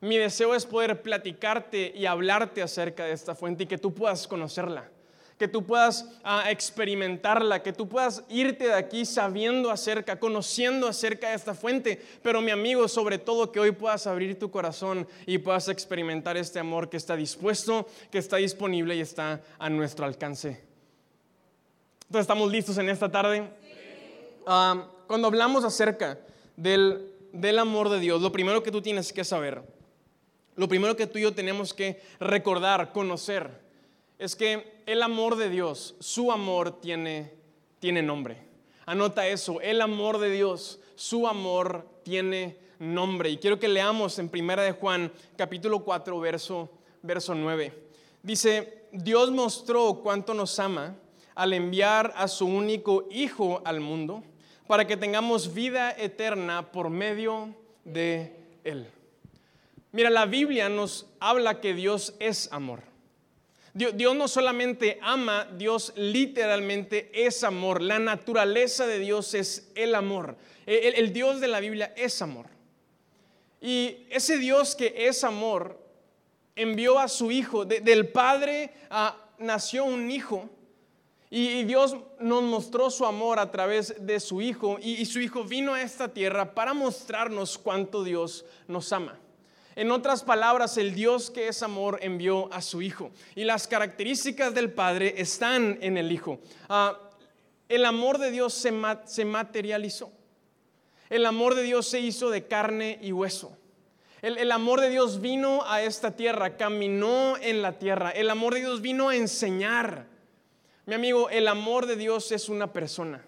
Mi 0.00 0.18
deseo 0.18 0.52
es 0.52 0.66
poder 0.66 1.00
platicarte 1.00 1.92
y 1.94 2.06
hablarte 2.06 2.60
acerca 2.60 3.04
de 3.04 3.12
esta 3.12 3.36
fuente 3.36 3.62
y 3.62 3.66
que 3.68 3.78
tú 3.78 3.94
puedas 3.94 4.26
conocerla 4.26 4.90
que 5.38 5.48
tú 5.48 5.64
puedas 5.64 6.08
ah, 6.24 6.50
experimentarla, 6.50 7.62
que 7.62 7.72
tú 7.72 7.88
puedas 7.88 8.24
irte 8.28 8.68
de 8.68 8.74
aquí 8.74 9.04
sabiendo 9.04 9.70
acerca, 9.70 10.18
conociendo 10.18 10.88
acerca 10.88 11.30
de 11.30 11.36
esta 11.36 11.54
fuente. 11.54 12.00
Pero 12.22 12.40
mi 12.40 12.50
amigo, 12.50 12.88
sobre 12.88 13.18
todo 13.18 13.52
que 13.52 13.60
hoy 13.60 13.72
puedas 13.72 14.06
abrir 14.06 14.38
tu 14.38 14.50
corazón 14.50 15.06
y 15.26 15.38
puedas 15.38 15.68
experimentar 15.68 16.36
este 16.36 16.58
amor 16.58 16.88
que 16.88 16.96
está 16.96 17.16
dispuesto, 17.16 17.86
que 18.10 18.18
está 18.18 18.36
disponible 18.36 18.96
y 18.96 19.00
está 19.00 19.42
a 19.58 19.68
nuestro 19.68 20.06
alcance. 20.06 20.64
Entonces, 22.04 22.22
¿estamos 22.22 22.50
listos 22.50 22.78
en 22.78 22.88
esta 22.88 23.10
tarde? 23.10 23.50
Ah, 24.46 24.86
cuando 25.06 25.28
hablamos 25.28 25.64
acerca 25.64 26.18
del, 26.56 27.12
del 27.32 27.58
amor 27.58 27.90
de 27.90 28.00
Dios, 28.00 28.22
lo 28.22 28.32
primero 28.32 28.62
que 28.62 28.70
tú 28.70 28.80
tienes 28.80 29.12
que 29.12 29.24
saber, 29.24 29.62
lo 30.54 30.66
primero 30.66 30.96
que 30.96 31.06
tú 31.06 31.18
y 31.18 31.22
yo 31.22 31.34
tenemos 31.34 31.74
que 31.74 32.00
recordar, 32.20 32.92
conocer, 32.92 33.65
es 34.18 34.36
que 34.36 34.82
el 34.86 35.02
amor 35.02 35.36
de 35.36 35.50
Dios, 35.50 35.94
su 36.00 36.32
amor 36.32 36.80
tiene, 36.80 37.32
tiene 37.78 38.02
nombre. 38.02 38.38
Anota 38.86 39.26
eso, 39.26 39.60
el 39.60 39.80
amor 39.80 40.18
de 40.18 40.30
Dios, 40.30 40.80
su 40.94 41.26
amor 41.26 41.88
tiene 42.02 42.56
nombre. 42.78 43.30
Y 43.30 43.38
quiero 43.38 43.58
que 43.58 43.68
leamos 43.68 44.18
en 44.18 44.28
Primera 44.28 44.62
de 44.62 44.72
Juan, 44.72 45.12
capítulo 45.36 45.80
4, 45.80 46.18
verso, 46.20 46.70
verso 47.02 47.34
9. 47.34 47.72
Dice, 48.22 48.86
Dios 48.92 49.30
mostró 49.30 50.00
cuánto 50.02 50.34
nos 50.34 50.58
ama 50.58 50.96
al 51.34 51.52
enviar 51.52 52.12
a 52.16 52.28
su 52.28 52.46
único 52.46 53.06
Hijo 53.10 53.60
al 53.64 53.80
mundo 53.80 54.22
para 54.66 54.86
que 54.86 54.96
tengamos 54.96 55.52
vida 55.52 55.92
eterna 55.92 56.72
por 56.72 56.90
medio 56.90 57.54
de 57.84 58.34
Él. 58.64 58.88
Mira, 59.92 60.10
la 60.10 60.26
Biblia 60.26 60.68
nos 60.68 61.06
habla 61.20 61.60
que 61.60 61.74
Dios 61.74 62.14
es 62.18 62.52
amor. 62.52 62.95
Dios, 63.76 64.16
no 64.16 64.26
solamente 64.26 64.98
ama, 65.02 65.46
Dios 65.52 65.92
literalmente 65.96 67.10
es 67.12 67.44
amor. 67.44 67.82
La 67.82 67.98
naturaleza 67.98 68.86
de 68.86 68.98
Dios 68.98 69.34
es 69.34 69.70
el 69.74 69.94
amor. 69.94 70.38
El, 70.64 71.12
Dios 71.12 71.40
de 71.40 71.48
la 71.48 71.60
Biblia 71.60 71.92
es 71.94 72.22
amor. 72.22 72.46
Y 73.60 73.98
ese 74.08 74.38
Dios 74.38 74.74
que 74.74 74.94
es 75.08 75.24
amor 75.24 75.78
envió 76.54 76.98
a 76.98 77.06
su 77.06 77.30
Hijo. 77.30 77.66
del 77.66 78.08
Padre 78.08 78.72
nació 79.36 79.84
un 79.84 80.10
Hijo. 80.10 80.48
Y, 81.28 81.64
Dios 81.64 81.96
nos 82.18 82.44
mostró 82.44 82.90
su 82.90 83.04
amor 83.04 83.38
a 83.38 83.50
través 83.50 83.94
de 84.06 84.20
su 84.20 84.40
Hijo. 84.40 84.78
y 84.80 85.04
su 85.04 85.20
Hijo 85.20 85.44
vino 85.44 85.74
a 85.74 85.82
esta 85.82 86.08
tierra 86.08 86.54
para 86.54 86.72
mostrarnos 86.72 87.58
cuánto 87.58 88.04
Dios 88.04 88.46
nos 88.68 88.90
ama. 88.94 89.20
En 89.76 89.90
otras 89.90 90.24
palabras, 90.24 90.78
el 90.78 90.94
Dios 90.94 91.30
que 91.30 91.48
es 91.48 91.62
amor 91.62 91.98
envió 92.00 92.50
a 92.50 92.62
su 92.62 92.80
Hijo. 92.80 93.10
Y 93.34 93.44
las 93.44 93.68
características 93.68 94.54
del 94.54 94.72
Padre 94.72 95.14
están 95.18 95.78
en 95.82 95.98
el 95.98 96.10
Hijo. 96.10 96.40
Ah, 96.70 96.98
el 97.68 97.84
amor 97.84 98.16
de 98.16 98.30
Dios 98.30 98.54
se, 98.54 98.72
se 99.04 99.24
materializó. 99.26 100.10
El 101.10 101.26
amor 101.26 101.54
de 101.54 101.62
Dios 101.62 101.86
se 101.86 102.00
hizo 102.00 102.30
de 102.30 102.46
carne 102.46 102.98
y 103.02 103.12
hueso. 103.12 103.54
El, 104.22 104.38
el, 104.38 104.50
amor 104.50 104.80
de 104.80 104.88
Dios 104.88 105.20
vino 105.20 105.62
a 105.66 105.82
esta 105.82 106.16
tierra, 106.16 106.56
caminó 106.56 107.36
en 107.36 107.60
la 107.60 107.72
tierra. 107.72 108.10
El 108.10 108.30
amor 108.30 108.54
de 108.54 108.60
Dios 108.60 108.80
vino 108.80 109.10
a 109.10 109.16
enseñar. 109.16 110.06
Mi 110.86 110.94
amigo, 110.94 111.28
el 111.28 111.48
amor 111.48 111.84
de 111.84 111.96
Dios 111.96 112.32
es 112.32 112.48
una 112.48 112.72
persona. 112.72 113.22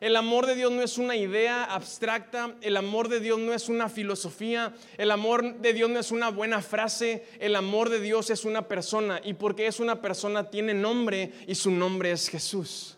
El 0.00 0.14
amor 0.14 0.46
de 0.46 0.54
Dios 0.54 0.70
no 0.70 0.82
es 0.82 0.96
una 0.96 1.16
idea 1.16 1.64
abstracta, 1.64 2.54
el 2.60 2.76
amor 2.76 3.08
de 3.08 3.18
Dios 3.18 3.38
no 3.38 3.52
es 3.52 3.68
una 3.68 3.88
filosofía, 3.88 4.72
el 4.96 5.10
amor 5.10 5.56
de 5.56 5.72
Dios 5.72 5.90
no 5.90 5.98
es 5.98 6.12
una 6.12 6.30
buena 6.30 6.62
frase, 6.62 7.26
el 7.40 7.56
amor 7.56 7.88
de 7.88 8.00
Dios 8.00 8.30
es 8.30 8.44
una 8.44 8.68
persona 8.68 9.20
y 9.24 9.34
porque 9.34 9.66
es 9.66 9.80
una 9.80 10.00
persona 10.00 10.50
tiene 10.50 10.72
nombre 10.72 11.32
y 11.48 11.56
su 11.56 11.72
nombre 11.72 12.12
es 12.12 12.28
Jesús. 12.28 12.96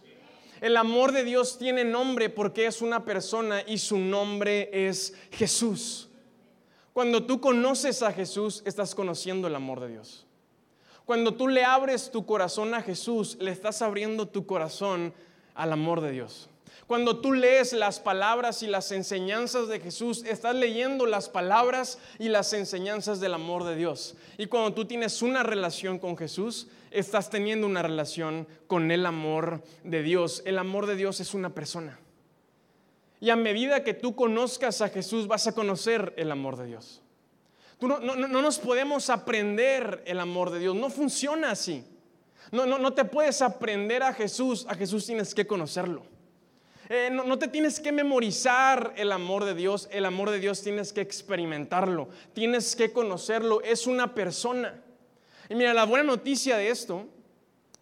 El 0.61 0.77
amor 0.77 1.13
de 1.13 1.25
Dios 1.25 1.57
tiene 1.57 1.85
nombre 1.85 2.29
porque 2.29 2.67
es 2.67 2.83
una 2.83 3.07
persona 3.07 3.63
y 3.67 3.79
su 3.79 3.97
nombre 3.97 4.69
es 4.71 5.15
Jesús. 5.31 6.11
Cuando 6.93 7.25
tú 7.25 7.41
conoces 7.41 8.03
a 8.03 8.13
Jesús, 8.13 8.63
estás 8.67 8.95
conociendo 8.95 9.49
el 9.49 9.55
amor 9.55 9.81
de 9.81 9.89
Dios. 9.89 10.27
Cuando 11.07 11.33
tú 11.33 11.49
le 11.49 11.65
abres 11.65 12.11
tu 12.11 12.27
corazón 12.27 12.75
a 12.75 12.83
Jesús, 12.83 13.39
le 13.41 13.53
estás 13.53 13.81
abriendo 13.81 14.29
tu 14.29 14.45
corazón 14.45 15.15
al 15.55 15.73
amor 15.73 16.03
de 16.03 16.11
Dios. 16.11 16.50
Cuando 16.91 17.21
tú 17.21 17.33
lees 17.35 17.73
las 17.73 18.01
palabras 18.01 18.65
y 18.65 18.67
las 18.67 18.91
enseñanzas 18.91 19.69
de 19.69 19.79
Jesús, 19.79 20.25
estás 20.25 20.57
leyendo 20.57 21.07
las 21.07 21.29
palabras 21.29 22.01
y 22.19 22.29
las 22.29 22.53
enseñanzas 22.53 23.21
del 23.21 23.35
amor 23.35 23.63
de 23.63 23.77
Dios. 23.77 24.17
Y 24.39 24.47
cuando 24.47 24.75
tú 24.75 24.87
tienes 24.87 25.23
una 25.23 25.45
relación 25.45 26.01
con 26.01 26.17
Jesús, 26.17 26.67
estás 26.91 27.31
teniendo 27.31 27.69
una 27.69 27.81
relación 27.81 28.49
con 28.67 28.91
el 28.91 29.07
amor 29.07 29.63
de 29.85 30.03
Dios. 30.03 30.43
El 30.47 30.59
amor 30.59 30.87
de 30.87 30.97
Dios 30.97 31.21
es 31.21 31.33
una 31.33 31.55
persona. 31.55 32.01
Y 33.21 33.31
a 33.31 33.37
medida 33.37 33.85
que 33.85 33.95
tú 33.95 34.17
conozcas 34.17 34.83
a 34.83 34.89
Jesús, 34.89 35.29
vas 35.29 35.47
a 35.47 35.53
conocer 35.53 36.13
el 36.17 36.33
amor 36.33 36.57
de 36.57 36.67
Dios. 36.67 37.03
no, 37.79 38.01
nos 38.01 38.59
podemos 38.59 39.11
aprender 39.11 40.03
el 40.07 40.19
amor 40.19 40.51
de 40.51 40.59
Dios. 40.59 40.75
No 40.75 40.91
funciona 40.91 41.53
así. 41.53 41.85
No, 42.51 42.67
no, 42.67 42.81
no 42.81 42.95
te 42.95 43.05
puedes 43.05 43.43
aprender 43.43 44.03
a 44.03 44.13
Jesús. 44.13 44.67
A 44.69 44.75
Jesús 44.75 45.07
tienes 45.07 45.37
que 45.37 45.47
conocerlo. 45.47 46.19
Eh, 46.93 47.09
no, 47.09 47.39
te 47.39 47.47
tienes 47.47 47.79
que 47.79 47.93
memorizar 47.93 48.95
el 48.97 49.13
amor 49.13 49.45
de 49.45 49.55
Dios, 49.55 49.89
el 49.93 50.05
amor 50.05 50.29
de 50.29 50.41
Dios 50.41 50.61
tienes 50.61 50.93
que 50.93 51.01
experimentarlo, 51.01 52.09
tienes 52.33 52.75
que 52.75 52.93
conocerlo, 52.93 53.63
es 53.63 53.87
una 53.87 54.13
persona. 54.13 54.83
Y 55.49 55.55
mira, 55.55 55.73
la 55.73 55.85
buena 55.85 56.03
noticia 56.03 56.57
de 56.57 56.69
esto 56.69 57.07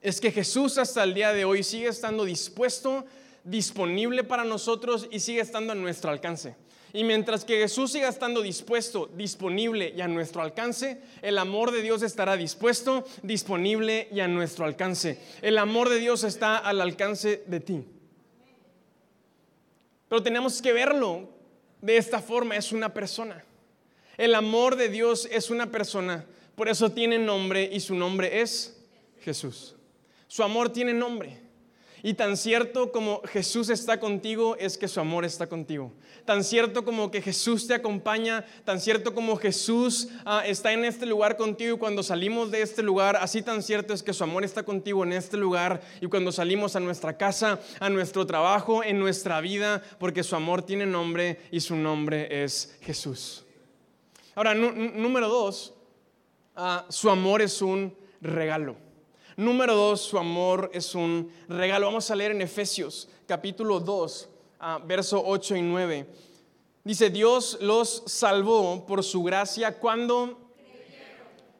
es 0.03 0.21
que 0.21 0.31
Jesús 0.31 0.77
hasta 0.77 1.05
el 1.05 1.15
día 1.15 1.33
de 1.33 1.47
hoy 1.47 1.63
sigue 1.63 1.89
estando 1.89 2.27
dispuesto, 2.27 3.07
disponible 3.45 4.25
para 4.25 4.45
nosotros 4.45 5.09
y 5.11 5.21
sigue 5.21 5.41
estando 5.41 5.73
a 5.73 5.77
nuestro 5.77 6.11
alcance. 6.11 6.57
Y 6.93 7.03
mientras 7.03 7.47
que 7.47 7.61
Jesús 7.61 7.93
siga 7.93 8.09
estando 8.09 8.43
dispuesto, 8.43 9.09
disponible 9.15 9.91
y 9.97 10.03
a 10.03 10.09
nuestro 10.09 10.43
alcance, 10.43 11.01
el 11.23 11.39
amor 11.39 11.73
de 11.73 11.81
Dios 11.81 12.03
estará 12.03 12.37
dispuesto, 12.37 13.07
disponible 13.23 14.09
y 14.13 14.21
a 14.21 14.29
nuestro 14.29 14.67
alcance. 14.67 15.19
El 15.41 15.57
amor 15.57 15.89
de 15.89 15.99
Dios 15.99 16.25
está 16.25 16.59
al 16.59 16.83
alcance 16.83 17.43
de 17.47 17.61
ti. 17.61 17.87
Pero 20.09 20.23
tenemos 20.23 20.63
que 20.63 20.73
verlo 20.73 21.29
de 21.81 21.97
esta 21.97 22.21
forma, 22.21 22.57
es 22.57 22.73
una 22.73 22.93
persona. 22.93 23.45
El 24.17 24.35
amor 24.35 24.77
de 24.77 24.89
Dios 24.89 25.29
es 25.31 25.51
una 25.51 25.71
persona, 25.71 26.27
por 26.57 26.69
eso 26.69 26.91
tiene 26.91 27.19
nombre 27.19 27.69
y 27.73 27.81
su 27.81 27.95
nombre 27.95 28.41
es 28.41 28.77
Jesús. 29.21 29.77
Su 30.27 30.43
amor 30.43 30.73
tiene 30.73 30.93
nombre. 30.93 31.48
Y 32.03 32.15
tan 32.15 32.37
cierto 32.37 32.93
como 32.93 33.23
Jesús 33.23 33.71
está 33.71 33.99
contigo 33.99 34.57
es 34.57 34.79
que 34.79 34.89
su 34.89 35.01
amor 35.01 35.25
está 35.25 35.49
contigo. 35.49 35.93
Tan 36.25 36.45
cierto 36.45 36.85
como 36.85 37.11
que 37.11 37.23
Jesús 37.23 37.67
te 37.67 37.75
acompaña, 37.75 38.45
tan 38.65 38.81
cierto 38.81 39.15
como 39.15 39.37
Jesús 39.37 40.09
ah, 40.25 40.43
está 40.47 40.73
en 40.73 40.85
este 40.85 41.07
lugar 41.07 41.37
contigo 41.37 41.79
cuando 41.79 42.03
salimos 42.03 42.51
de 42.51 42.63
este 42.63 42.83
lugar, 42.83 43.17
así 43.17 43.43
tan 43.43 43.63
cierto 43.63 43.95
es 43.95 44.03
que 44.03 44.13
su 44.13 44.25
amor 44.25 44.45
está 44.45 44.63
contigo 44.63 45.03
en 45.05 45.13
este 45.13 45.37
lugar 45.37 45.81
y 46.01 46.07
cuando 46.07 46.31
salimos 46.31 46.77
a 46.77 46.81
nuestra 46.81 47.17
casa, 47.17 47.61
a 47.81 47.89
nuestro 47.89 48.27
trabajo, 48.27 48.85
en 48.85 48.99
nuestra 48.99 49.41
vida, 49.41 49.83
porque 49.99 50.23
su 50.23 50.37
amor 50.37 50.63
tiene 50.63 50.87
nombre 50.87 51.41
y 51.51 51.61
su 51.61 51.75
nombre 51.77 52.45
es 52.45 52.77
Jesús. 52.83 53.45
Ahora, 54.35 54.55
número 54.55 55.29
dos, 55.29 55.75
ah, 56.55 56.87
su 56.89 57.11
amor 57.11 57.43
es 57.43 57.61
un 57.61 57.97
regalo. 58.21 58.88
Número 59.39 59.77
dos, 59.77 60.01
su 60.01 60.19
amor 60.19 60.69
es 60.75 60.97
un 60.97 61.31
regalo. 61.47 61.87
Vamos 61.87 62.11
a 62.11 62.17
leer 62.17 62.33
en 62.33 62.43
Efesios 62.43 63.09
capítulo 63.25 63.79
2, 63.79 64.29
ah, 64.59 64.81
verso 64.85 65.23
8 65.25 65.55
y 65.55 65.63
9. 65.63 66.07
Dice, 66.83 67.09
Dios 67.09 67.57
los 67.61 68.03
salvó 68.07 68.85
por 68.85 69.05
su 69.05 69.23
gracia 69.23 69.79
cuando 69.79 70.37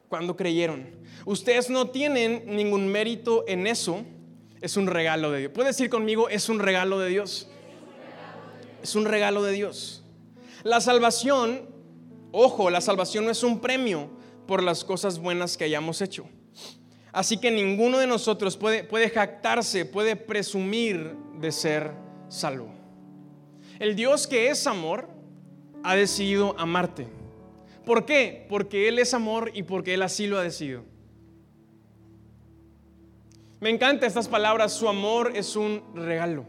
cuando 0.09 0.35
creyeron. 0.35 0.89
Ustedes 1.23 1.69
no 1.69 1.89
tienen 1.89 2.43
ningún 2.47 2.85
mérito 2.85 3.45
en 3.47 3.65
eso, 3.65 4.03
es 4.59 4.75
un 4.75 4.87
regalo 4.87 5.31
de 5.31 5.39
Dios. 5.39 5.51
¿Puede 5.53 5.69
decir 5.69 5.89
conmigo, 5.89 6.27
es 6.27 6.49
un 6.49 6.59
regalo 6.59 6.99
de 6.99 7.07
Dios? 7.07 7.47
Es 8.83 8.93
un 8.95 9.05
regalo 9.05 9.41
de 9.41 9.53
Dios. 9.53 10.03
La 10.63 10.81
salvación, 10.81 11.61
ojo, 12.33 12.69
la 12.71 12.81
salvación 12.81 13.23
no 13.23 13.31
es 13.31 13.41
un 13.41 13.61
premio 13.61 14.09
por 14.47 14.61
las 14.61 14.83
cosas 14.83 15.17
buenas 15.17 15.55
que 15.55 15.63
hayamos 15.63 16.01
hecho. 16.01 16.27
Así 17.11 17.37
que 17.37 17.51
ninguno 17.51 17.97
de 17.97 18.07
nosotros 18.07 18.55
puede, 18.57 18.83
puede 18.83 19.09
jactarse, 19.09 19.85
puede 19.85 20.15
presumir 20.15 21.15
de 21.39 21.51
ser 21.51 21.91
salvo. 22.27 22.69
El 23.79 23.95
Dios 23.95 24.27
que 24.27 24.49
es 24.49 24.67
amor 24.67 25.09
ha 25.83 25.95
decidido 25.95 26.55
amarte. 26.59 27.07
¿Por 27.85 28.05
qué? 28.05 28.45
Porque 28.49 28.87
Él 28.87 28.99
es 28.99 29.13
amor 29.13 29.51
y 29.53 29.63
porque 29.63 29.93
Él 29.95 30.03
así 30.03 30.27
lo 30.27 30.37
ha 30.37 30.43
decidido. 30.43 30.83
Me 33.59 33.69
encantan 33.69 34.07
estas 34.07 34.27
palabras, 34.27 34.73
su 34.73 34.87
amor 34.87 35.31
es 35.35 35.55
un 35.55 35.83
regalo. 35.95 36.45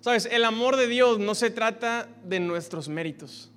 Sabes, 0.00 0.26
el 0.26 0.44
amor 0.44 0.76
de 0.76 0.88
Dios 0.88 1.18
no 1.18 1.34
se 1.34 1.50
trata 1.50 2.08
de 2.24 2.40
nuestros 2.40 2.88
méritos. 2.88 3.50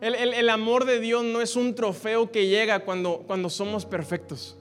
El, 0.00 0.50
amor 0.50 0.84
de 0.84 1.00
Dios 1.00 1.24
no 1.24 1.40
es 1.40 1.56
un 1.56 1.74
trofeo 1.74 2.30
que 2.30 2.48
llega 2.48 2.80
cuando, 2.80 3.22
cuando 3.26 3.48
somos 3.48 3.86
perfectos. 3.86 4.58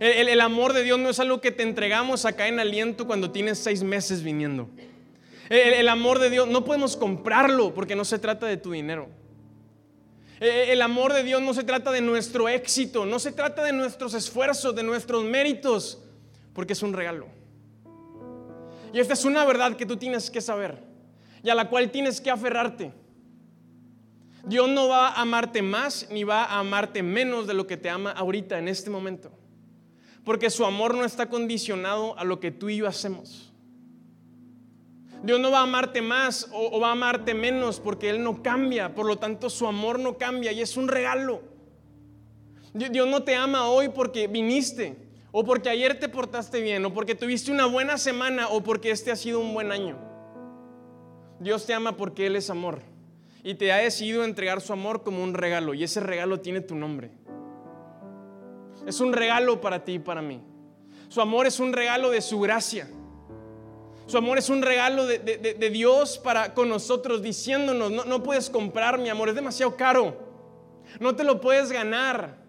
El, 0.00 0.40
amor 0.40 0.72
de 0.72 0.82
Dios 0.82 0.98
no 0.98 1.10
es 1.10 1.20
algo 1.20 1.40
que 1.40 1.52
te 1.52 1.62
entregamos 1.62 2.24
acá 2.24 2.48
en 2.48 2.58
aliento 2.58 3.06
cuando 3.06 3.30
tienes 3.30 3.58
seis 3.58 3.82
meses 3.82 4.22
viniendo. 4.22 4.68
El, 5.48 5.88
amor 5.88 6.18
de 6.18 6.30
Dios 6.30 6.48
no 6.48 6.64
podemos 6.64 6.96
comprarlo 6.96 7.74
porque 7.74 7.94
no 7.94 8.04
se 8.04 8.18
trata 8.18 8.46
de 8.46 8.56
tu 8.56 8.72
dinero. 8.72 9.08
El 10.40 10.82
amor 10.82 11.12
de 11.12 11.22
Dios 11.22 11.40
no 11.40 11.54
se 11.54 11.62
trata 11.62 11.92
de 11.92 12.00
nuestro 12.00 12.48
éxito, 12.48 13.06
no 13.06 13.18
se 13.18 13.30
trata 13.30 13.62
de 13.62 13.72
nuestros 13.72 14.14
esfuerzos, 14.14 14.74
de 14.74 14.82
nuestros 14.82 15.22
méritos, 15.24 16.02
porque 16.52 16.72
es 16.72 16.82
un 16.82 16.92
regalo. 16.92 17.28
Y 18.92 18.98
esta 18.98 19.14
es 19.14 19.24
una 19.24 19.44
verdad 19.44 19.76
que 19.76 19.86
tú 19.86 19.96
tienes 19.96 20.30
que 20.30 20.40
saber 20.40 20.78
y 21.42 21.50
a 21.50 21.54
la 21.54 21.68
cual 21.68 21.90
tienes 21.90 22.20
que 22.20 22.30
aferrarte. 22.30 22.92
Dios 24.44 24.68
no 24.68 24.88
va 24.88 25.08
a 25.08 25.20
amarte 25.20 25.62
más 25.62 26.08
ni 26.10 26.24
va 26.24 26.44
a 26.44 26.58
amarte 26.58 27.02
menos 27.02 27.46
de 27.46 27.54
lo 27.54 27.66
que 27.66 27.76
te 27.76 27.88
ama 27.88 28.10
ahorita 28.10 28.58
en 28.58 28.68
este 28.68 28.90
momento. 28.90 29.30
Porque 30.24 30.50
su 30.50 30.64
amor 30.64 30.94
no 30.94 31.04
está 31.04 31.28
condicionado 31.28 32.18
a 32.18 32.24
lo 32.24 32.38
que 32.40 32.50
tú 32.50 32.68
y 32.68 32.76
yo 32.76 32.86
hacemos. 32.86 33.52
Dios 35.22 35.38
no 35.38 35.52
va 35.52 35.60
a 35.60 35.62
amarte 35.62 36.02
más 36.02 36.48
o, 36.52 36.80
va 36.80 36.88
a 36.88 36.92
amarte 36.92 37.32
menos 37.32 37.78
porque 37.78 38.10
Él 38.10 38.22
no 38.22 38.42
cambia. 38.42 38.94
Por 38.94 39.06
lo 39.06 39.16
tanto, 39.16 39.50
su 39.50 39.66
amor 39.66 39.98
no 39.98 40.18
cambia 40.18 40.50
y 40.52 40.60
es 40.60 40.76
un 40.76 40.88
regalo. 40.88 41.42
Dios 42.74 43.06
no 43.06 43.22
te 43.22 43.34
ama 43.34 43.68
hoy 43.68 43.90
porque 43.90 44.26
viniste, 44.26 44.96
o 45.30 45.44
porque 45.44 45.68
ayer 45.68 46.00
te 46.00 46.08
portaste 46.08 46.60
bien, 46.60 46.84
o 46.86 46.94
porque 46.94 47.14
tuviste 47.14 47.52
una 47.52 47.66
buena 47.66 47.98
semana, 47.98 48.48
o 48.48 48.62
porque 48.62 48.90
este 48.90 49.10
ha 49.10 49.16
sido 49.16 49.40
un 49.40 49.52
buen 49.52 49.70
año. 49.70 49.98
Dios 51.38 51.66
te 51.66 51.74
ama 51.74 51.96
porque 51.96 52.26
Él 52.26 52.36
es 52.36 52.50
amor. 52.50 52.80
Y 53.44 53.54
te 53.54 53.72
ha 53.72 53.78
decidido 53.78 54.24
entregar 54.24 54.60
su 54.60 54.72
amor 54.72 55.02
como 55.02 55.22
un 55.22 55.34
regalo. 55.34 55.74
Y 55.74 55.84
ese 55.84 56.00
regalo 56.00 56.40
tiene 56.40 56.60
tu 56.60 56.74
nombre. 56.74 57.10
Es 58.86 59.00
un 59.00 59.12
regalo 59.12 59.60
para 59.60 59.84
ti 59.84 59.94
y 59.94 59.98
para 59.98 60.22
mí. 60.22 60.40
Su 61.08 61.20
amor 61.20 61.46
es 61.46 61.60
un 61.60 61.72
regalo 61.72 62.10
de 62.10 62.20
su 62.20 62.40
gracia. 62.40 62.88
Su 64.06 64.18
amor 64.18 64.38
es 64.38 64.50
un 64.50 64.62
regalo 64.62 65.06
de, 65.06 65.70
Dios 65.72 66.18
para 66.18 66.54
con 66.54 66.68
nosotros, 66.68 67.22
diciéndonos, 67.22 67.90
no, 67.90 68.04
no 68.04 68.22
puedes 68.22 68.50
comprar 68.50 68.98
mi 68.98 69.08
amor, 69.08 69.28
es 69.28 69.34
demasiado 69.34 69.76
caro. 69.76 70.16
No 71.00 71.14
te 71.14 71.24
lo 71.24 71.40
puedes 71.40 71.70
ganar. 71.70 72.42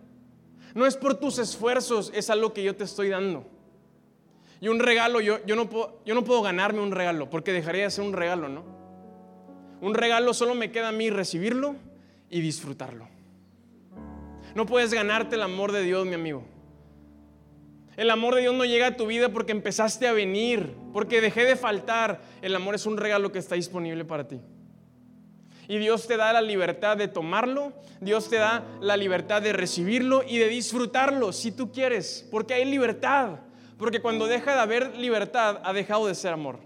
No 0.74 0.86
es 0.86 0.98
por 0.98 1.16
tus 1.16 1.38
esfuerzos, 1.38 2.12
es 2.16 2.30
algo 2.30 2.54
que 2.54 2.64
yo 2.64 2.76
te 2.76 2.84
estoy 2.84 3.10
dando. 3.10 3.46
Y 4.60 4.70
un 4.70 4.80
regalo, 4.80 5.22
yo, 5.22 5.46
yo, 5.46 5.56
no 5.56 5.70
puedo, 5.70 6.00
yo 6.06 6.16
no 6.16 6.24
puedo 6.24 6.42
ganarme 6.42 6.82
un 6.82 6.92
regalo, 6.92 7.30
porque 7.30 7.52
dejaría 7.52 7.84
de 7.84 7.92
ser 7.92 8.06
un 8.06 8.14
regalo, 8.14 8.50
¿no? 8.50 8.64
Un 9.82 9.94
regalo 9.94 10.34
solo 10.34 10.56
me 10.56 10.72
queda 10.72 10.90
a 10.90 10.92
mí 10.94 11.10
recibirlo 11.10 11.76
y 12.30 12.40
disfrutarlo. 12.40 13.13
No 14.56 14.66
puedes 14.66 14.94
ganarte 14.94 15.36
el 15.36 15.42
amor 15.42 15.72
de 15.72 15.82
Dios, 15.82 16.06
mi 16.06 16.14
amigo. 16.14 16.44
El 17.96 18.10
amor 18.10 18.36
de 18.36 18.42
Dios 18.42 18.56
no 18.56 18.66
llega 18.66 18.88
a 18.88 18.98
tu 18.98 19.06
vida 19.06 19.30
porque 19.30 19.52
empezaste 19.52 20.08
a 20.08 20.14
venir, 20.14 20.76
porque 20.94 21.22
dejé 21.22 21.44
de 21.46 21.56
faltar. 21.56 22.22
El 22.42 22.56
amor 22.56 22.76
es 22.76 22.86
un 22.86 22.98
regalo 22.98 23.32
que 23.32 23.40
está 23.40 23.56
disponible 23.56 24.04
para 24.06 24.28
ti. 24.28 24.40
Y 25.68 25.78
Dios 25.78 26.08
te 26.08 26.18
da 26.18 26.34
la 26.34 26.42
libertad 26.42 26.98
de 26.98 27.08
tomarlo, 27.08 27.74
Dios 28.02 28.30
te 28.30 28.36
da 28.36 28.66
la 28.82 28.98
libertad 28.98 29.42
de 29.42 29.54
recibirlo 29.54 30.24
y 30.28 30.38
de 30.38 30.50
disfrutarlo 30.50 31.32
si 31.32 31.52
tú 31.52 31.72
quieres, 31.72 32.28
porque 32.32 32.54
hay 32.54 32.66
libertad. 32.66 33.40
Porque 33.78 34.02
cuando 34.02 34.28
deja 34.28 34.54
de 34.54 34.60
haber 34.60 34.98
libertad, 34.98 35.62
ha 35.64 35.74
dejado 35.74 36.08
de 36.08 36.16
ser 36.16 36.34
amor. 36.34 36.60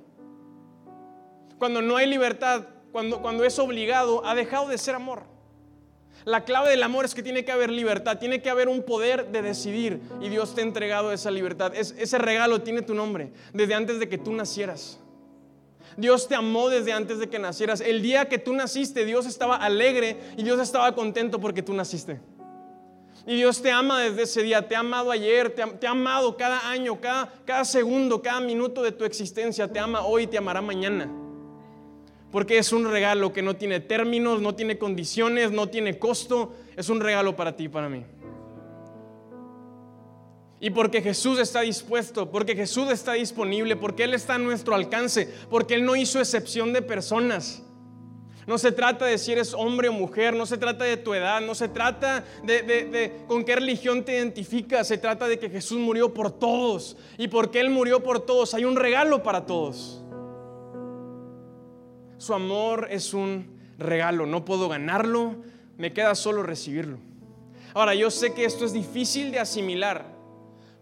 Cuando 1.57 1.81
no 1.81 1.95
hay 1.97 2.07
libertad, 2.07 2.63
cuando, 2.91 3.21
cuando 3.21 3.43
es 3.43 3.57
obligado, 3.59 4.25
ha 4.25 4.35
dejado 4.35 4.67
de 4.67 4.77
ser 4.77 4.95
amor. 4.95 5.23
La 6.27 6.43
clave 6.43 6.71
del 6.71 6.83
amor 6.83 7.05
es 7.05 7.15
que 7.15 7.23
tiene 7.23 7.45
que 7.45 7.53
haber 7.53 7.71
libertad, 7.71 8.17
tiene 8.17 8.41
que 8.41 8.49
haber 8.49 8.67
un 8.67 8.83
poder 8.83 9.31
de 9.31 9.41
decidir 9.41 10.01
y 10.19 10.27
Dios 10.27 10.53
te 10.53 10.59
ha 10.59 10.65
entregado 10.65 11.13
esa 11.13 11.31
libertad. 11.31 11.73
ese 11.73 12.17
regalo 12.17 12.61
tiene 12.63 12.81
tu 12.81 12.93
nombre 12.93 13.31
desde 13.53 13.73
antes 13.73 13.97
de 13.97 14.09
que 14.09 14.17
tú 14.17 14.33
nacieras. 14.33 14.99
Dios 15.95 16.27
te 16.27 16.35
amó 16.35 16.67
desde 16.67 16.91
antes 16.91 17.19
de 17.19 17.29
que 17.29 17.39
nacieras. 17.39 17.79
El 17.79 18.01
día 18.01 18.27
que 18.27 18.39
tú 18.39 18.51
naciste, 18.51 19.05
Dios 19.05 19.25
estaba 19.25 19.55
alegre 19.55 20.17
y 20.35 20.43
Dios 20.43 20.59
estaba 20.59 20.93
contento 20.93 21.39
porque 21.39 21.63
tú 21.63 21.73
naciste. 21.73 22.19
Y 23.25 23.35
Dios 23.35 23.61
te 23.61 23.71
ama 23.71 24.01
desde 24.01 24.23
ese 24.23 24.43
día, 24.43 24.67
te 24.67 24.75
ha 24.75 24.79
amado 24.79 25.11
ayer, 25.11 25.55
te 25.55 25.87
ha, 25.87 25.91
amado 25.91 26.35
cada 26.35 26.69
año, 26.69 26.99
cada, 26.99 27.31
cada 27.45 27.63
segundo, 27.63 28.21
cada 28.21 28.41
minuto 28.41 28.83
de 28.83 28.91
tu 28.91 29.05
existencia, 29.05 29.71
te 29.71 29.79
ama 29.79 30.05
hoy 30.05 30.23
y 30.23 30.27
te 30.27 30.37
amará 30.37 30.61
mañana. 30.61 31.09
Porque 32.31 32.57
es 32.57 32.73
un 32.73 32.89
regalo 32.89 33.31
que 33.31 33.41
no 33.41 33.55
tiene 33.55 33.79
términos, 33.79 34.41
no 34.41 34.53
tiene 34.55 34.77
condiciones, 34.77 35.51
no 35.51 35.69
tiene 35.69 35.97
costo. 35.97 36.53
Es 36.75 36.89
un 36.89 36.99
regalo 36.99 37.35
para 37.35 37.55
ti 37.55 37.65
y 37.65 37.69
para 37.69 37.89
mí. 37.89 38.03
Y 40.59 40.71
porque 40.71 41.01
Jesús 41.01 41.39
está 41.39 41.61
dispuesto, 41.61 42.31
porque 42.31 42.55
Jesús 42.55 42.89
está 42.91 43.13
disponible, 43.13 43.75
porque 43.75 44.03
Él 44.03 44.13
está 44.13 44.35
a 44.35 44.39
nuestro 44.39 44.73
alcance, 44.73 45.31
porque 45.49 45.75
Él 45.75 45.85
no 45.85 45.95
hizo 45.95 46.19
excepción 46.19 46.73
de 46.73 46.81
personas. 46.81 47.61
No 48.47 48.57
se 48.57 48.71
trata 48.71 49.05
de 49.05 49.17
si 49.17 49.33
eres 49.33 49.53
hombre 49.53 49.89
o 49.89 49.93
mujer, 49.93 50.33
no 50.33 50.45
se 50.45 50.57
trata 50.57 50.85
de 50.85 50.97
tu 50.97 51.13
edad, 51.13 51.41
no 51.41 51.53
se 51.53 51.67
trata 51.67 52.23
de, 52.43 52.63
de, 52.63 53.13
con 53.27 53.43
qué 53.43 53.55
religión 53.57 54.03
te 54.03 54.13
identificas, 54.13 54.87
se 54.87 54.97
trata 54.97 55.27
de 55.27 55.37
que 55.37 55.49
Jesús 55.49 55.77
murió 55.77 56.13
por 56.13 56.31
todos. 56.31 56.97
Y 57.17 57.27
porque 57.27 57.59
Él 57.59 57.69
murió 57.69 58.01
por 58.01 58.25
todos, 58.25 58.53
hay 58.53 58.63
un 58.65 58.77
regalo 58.77 59.21
para 59.21 59.45
todos. 59.45 60.01
Su 62.17 62.33
amor 62.33 62.87
es 62.89 63.13
un 63.13 63.57
regalo, 63.77 64.25
no 64.25 64.45
puedo 64.45 64.69
ganarlo, 64.69 65.35
me 65.77 65.93
queda 65.93 66.15
solo 66.15 66.43
recibirlo. 66.43 66.97
Ahora, 67.73 67.93
yo 67.93 68.09
sé 68.09 68.33
que 68.33 68.45
esto 68.45 68.65
es 68.65 68.73
difícil 68.73 69.31
de 69.31 69.39
asimilar 69.39 70.05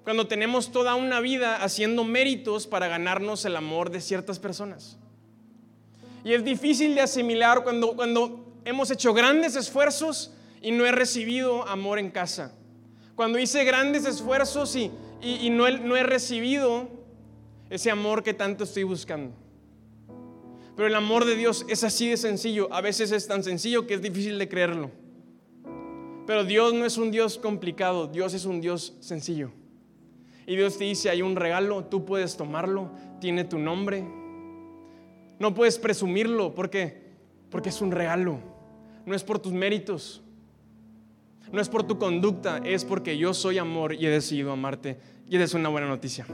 cuando 0.05 0.27
tenemos 0.27 0.71
toda 0.71 0.95
una 0.95 1.19
vida 1.19 1.63
haciendo 1.63 2.03
méritos 2.03 2.67
para 2.67 2.87
ganarnos 2.87 3.43
el 3.43 3.55
amor 3.55 3.89
de 3.89 3.99
ciertas 3.99 4.39
personas. 4.39 4.97
Y 6.23 6.33
es 6.33 6.43
difícil 6.45 6.95
de 6.95 7.01
asimilar 7.01 7.63
cuando, 7.63 7.95
cuando 7.95 8.45
hemos 8.65 8.91
hecho 8.91 9.13
grandes 9.13 9.55
esfuerzos 9.55 10.31
y 10.61 10.71
no 10.71 10.85
he 10.85 10.91
recibido 10.91 11.67
amor 11.67 11.99
en 11.99 12.11
casa. 12.11 12.53
Cuando 13.15 13.39
hice 13.39 13.63
grandes 13.63 14.05
esfuerzos 14.05 14.75
y, 14.75 14.91
y, 15.21 15.49
no, 15.49 15.69
no 15.69 15.97
he 15.97 16.03
recibido 16.03 16.87
ese 17.69 17.89
amor 17.91 18.23
que 18.23 18.33
tanto 18.33 18.63
estoy 18.63 18.83
buscando. 18.83 19.33
Pero 20.75 20.87
el 20.87 20.95
amor 20.95 21.25
de 21.25 21.35
Dios 21.35 21.65
es 21.69 21.83
así 21.83 22.09
de 22.09 22.17
sencillo. 22.17 22.71
A 22.73 22.81
veces 22.81 23.11
es 23.11 23.27
tan 23.27 23.43
sencillo 23.43 23.87
que 23.87 23.93
es 23.93 24.01
difícil 24.01 24.37
de 24.37 24.49
creerlo. 24.49 24.91
Pero 26.27 26.43
Dios 26.43 26.73
no 26.73 26.85
es 26.85 26.97
un 26.97 27.11
Dios 27.11 27.37
complicado, 27.37 28.07
Dios 28.07 28.33
es 28.33 28.45
un 28.45 28.59
Dios 28.59 28.95
sencillo. 28.99 29.51
Y 30.47 30.55
Dios 30.55 30.77
te 30.77 30.83
dice, 30.83 31.09
hay 31.09 31.21
un 31.21 31.35
regalo, 31.35 31.85
tú 31.85 32.05
puedes 32.05 32.35
tomarlo, 32.35 32.91
tiene 33.21 33.43
tu 33.45 33.57
nombre. 33.57 34.03
No 35.39 35.53
puedes 35.53 35.77
presumirlo 35.77 36.53
porque 36.53 37.05
porque 37.55 37.69
es 37.69 37.79
un 37.81 37.91
regalo. 37.91 38.39
No 39.05 39.15
es 39.15 39.23
por 39.23 39.39
tus 39.39 39.53
méritos. 39.53 40.21
No 41.53 41.61
es 41.61 41.69
por 41.69 41.83
tu 41.83 41.97
conducta, 41.97 42.57
es 42.65 42.83
porque 42.83 43.17
yo 43.17 43.33
soy 43.33 43.59
amor 43.59 43.93
y 43.93 44.05
he 44.05 44.09
decidido 44.09 44.51
amarte. 44.51 44.97
Y 45.29 45.37
es 45.37 45.53
una 45.53 45.69
buena 45.69 45.87
noticia. 45.87 46.25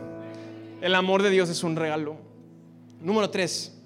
El 0.82 0.96
amor 0.96 1.22
de 1.22 1.30
Dios 1.30 1.50
es 1.50 1.64
un 1.64 1.76
regalo. 1.76 2.18
Número 3.02 3.30
tres, 3.30 3.81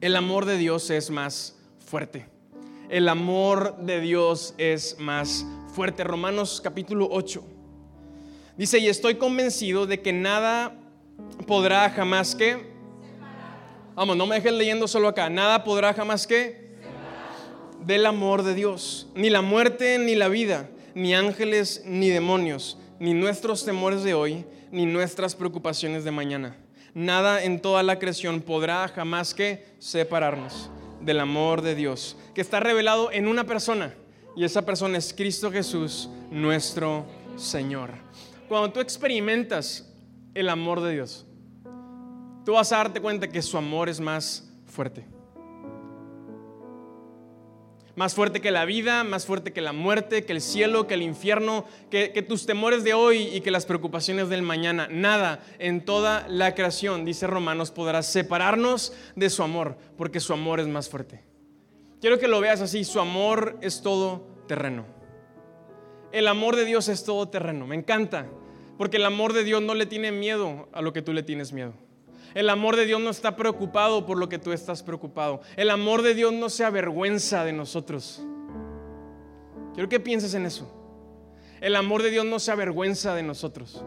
el 0.00 0.16
amor 0.16 0.46
de 0.46 0.56
Dios 0.56 0.88
es 0.90 1.10
más 1.10 1.56
fuerte. 1.78 2.26
El 2.88 3.08
amor 3.08 3.76
de 3.78 4.00
Dios 4.00 4.54
es 4.56 4.98
más 4.98 5.44
fuerte. 5.74 6.04
Romanos 6.04 6.60
capítulo 6.62 7.08
8. 7.10 7.44
Dice, 8.56 8.78
y 8.78 8.88
estoy 8.88 9.16
convencido 9.16 9.86
de 9.86 10.00
que 10.00 10.12
nada 10.12 10.74
podrá 11.46 11.90
jamás 11.90 12.34
que... 12.34 12.70
Vamos, 13.94 14.16
no 14.16 14.26
me 14.26 14.36
dejes 14.36 14.52
leyendo 14.52 14.88
solo 14.88 15.08
acá. 15.08 15.28
Nada 15.28 15.64
podrá 15.64 15.92
jamás 15.92 16.26
que... 16.26 16.70
Del 17.84 18.06
amor 18.06 18.42
de 18.42 18.54
Dios. 18.54 19.08
Ni 19.14 19.30
la 19.30 19.42
muerte, 19.42 19.98
ni 19.98 20.14
la 20.14 20.28
vida, 20.28 20.68
ni 20.94 21.14
ángeles, 21.14 21.82
ni 21.86 22.08
demonios, 22.08 22.78
ni 22.98 23.14
nuestros 23.14 23.64
temores 23.64 24.02
de 24.02 24.14
hoy, 24.14 24.44
ni 24.70 24.84
nuestras 24.86 25.34
preocupaciones 25.34 26.04
de 26.04 26.10
mañana. 26.10 26.56
Nada 26.94 27.44
en 27.44 27.60
toda 27.60 27.82
la 27.82 27.98
creación 27.98 28.40
podrá 28.40 28.88
jamás 28.88 29.34
que 29.34 29.66
separarnos 29.78 30.70
del 31.00 31.20
amor 31.20 31.62
de 31.62 31.74
Dios, 31.74 32.16
que 32.34 32.40
está 32.40 32.60
revelado 32.60 33.10
en 33.12 33.28
una 33.28 33.44
persona, 33.44 33.94
y 34.36 34.44
esa 34.44 34.64
persona 34.64 34.98
es 34.98 35.14
Cristo 35.14 35.50
Jesús, 35.50 36.08
nuestro 36.30 37.06
Señor 37.36 38.10
cuando 38.50 38.72
tú 38.72 38.80
experimentas 38.80 39.88
el 40.34 40.48
amor 40.48 40.80
de 40.80 40.92
Dios, 40.92 41.24
tú 42.44 42.54
vas 42.54 42.72
a 42.72 42.78
darte 42.78 43.00
cuenta 43.00 43.28
que 43.28 43.40
su 43.42 43.56
amor 43.56 43.88
es 43.88 44.00
más 44.00 44.52
fuerte. 44.66 45.06
Más 48.00 48.14
fuerte 48.14 48.40
que 48.40 48.50
la 48.50 48.64
vida, 48.64 49.04
más 49.04 49.26
fuerte 49.26 49.52
que 49.52 49.60
la 49.60 49.74
muerte, 49.74 50.24
que 50.24 50.32
el 50.32 50.40
cielo, 50.40 50.86
que 50.86 50.94
el 50.94 51.02
infierno, 51.02 51.66
que, 51.90 52.08
tus 52.26 52.46
temores 52.46 52.82
de 52.82 52.94
hoy 52.94 53.28
y 53.30 53.42
que 53.42 53.50
las 53.50 53.66
preocupaciones 53.66 54.30
del 54.30 54.40
mañana. 54.40 54.88
Nada 54.90 55.44
en 55.58 55.84
toda 55.84 56.26
la 56.26 56.54
creación, 56.54 57.04
dice 57.04 57.26
Romanos, 57.26 57.70
podrá 57.70 58.02
separarnos 58.02 58.94
de 59.16 59.28
su 59.28 59.42
amor, 59.42 59.76
porque 59.98 60.18
su 60.18 60.32
amor 60.32 60.60
es 60.60 60.66
más 60.66 60.88
fuerte. 60.88 61.22
Quiero 62.00 62.18
que 62.18 62.26
lo 62.26 62.40
veas 62.40 62.62
así, 62.62 62.84
su 62.84 63.00
amor 63.00 63.58
es 63.60 63.82
todo 63.82 64.26
terreno. 64.48 64.86
El 66.10 66.26
amor 66.26 66.56
de 66.56 66.64
Dios 66.64 66.88
es 66.88 67.04
todo 67.04 67.28
terreno, 67.28 67.66
me 67.66 67.76
encanta. 67.76 68.26
Porque 68.78 68.96
el 68.96 69.04
amor 69.04 69.34
de 69.34 69.44
Dios 69.44 69.60
no 69.60 69.74
le 69.74 69.84
tiene 69.84 70.10
miedo 70.10 70.70
a 70.72 70.80
lo 70.80 70.94
que 70.94 71.02
tú 71.02 71.12
le 71.12 71.22
tienes 71.22 71.52
miedo. 71.52 71.74
El 72.34 72.48
amor 72.48 72.76
de 72.76 72.86
Dios 72.86 73.00
no 73.00 73.10
está 73.10 73.36
preocupado 73.36 74.06
por 74.06 74.18
lo 74.18 74.28
que 74.28 74.38
tú 74.38 74.52
estás 74.52 74.82
preocupado. 74.82 75.40
El 75.56 75.70
amor 75.70 76.02
de 76.02 76.14
Dios 76.14 76.32
no 76.32 76.48
se 76.48 76.64
avergüenza 76.64 77.44
de 77.44 77.52
nosotros. 77.52 78.22
Quiero 79.74 79.88
que 79.88 80.00
pienses 80.00 80.34
en 80.34 80.46
eso. 80.46 80.70
El 81.60 81.76
amor 81.76 82.02
de 82.02 82.10
Dios 82.10 82.24
no 82.24 82.38
se 82.38 82.52
avergüenza 82.52 83.14
de 83.14 83.22
nosotros. 83.22 83.84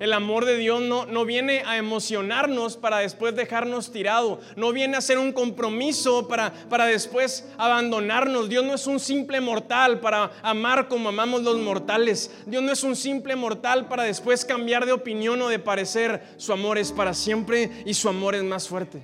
El 0.00 0.12
amor 0.12 0.44
de 0.44 0.56
Dios 0.56 0.82
no, 0.82 1.06
no 1.06 1.24
viene 1.24 1.62
a 1.66 1.76
emocionarnos 1.76 2.76
para 2.76 2.98
después 2.98 3.34
dejarnos 3.34 3.92
tirado. 3.92 4.40
No 4.56 4.72
viene 4.72 4.96
a 4.96 5.00
ser 5.00 5.18
un 5.18 5.32
compromiso 5.32 6.28
para, 6.28 6.52
para 6.68 6.86
después 6.86 7.48
abandonarnos. 7.58 8.48
Dios 8.48 8.64
no 8.64 8.74
es 8.74 8.86
un 8.86 9.00
simple 9.00 9.40
mortal 9.40 10.00
para 10.00 10.32
amar 10.42 10.88
como 10.88 11.08
amamos 11.08 11.42
los 11.42 11.58
mortales. 11.58 12.30
Dios 12.46 12.62
no 12.62 12.72
es 12.72 12.82
un 12.82 12.96
simple 12.96 13.36
mortal 13.36 13.86
para 13.88 14.04
después 14.04 14.44
cambiar 14.44 14.86
de 14.86 14.92
opinión 14.92 15.40
o 15.42 15.48
de 15.48 15.58
parecer. 15.58 16.22
Su 16.36 16.52
amor 16.52 16.78
es 16.78 16.92
para 16.92 17.14
siempre 17.14 17.70
y 17.84 17.94
su 17.94 18.08
amor 18.08 18.34
es 18.34 18.42
más 18.42 18.68
fuerte. 18.68 19.02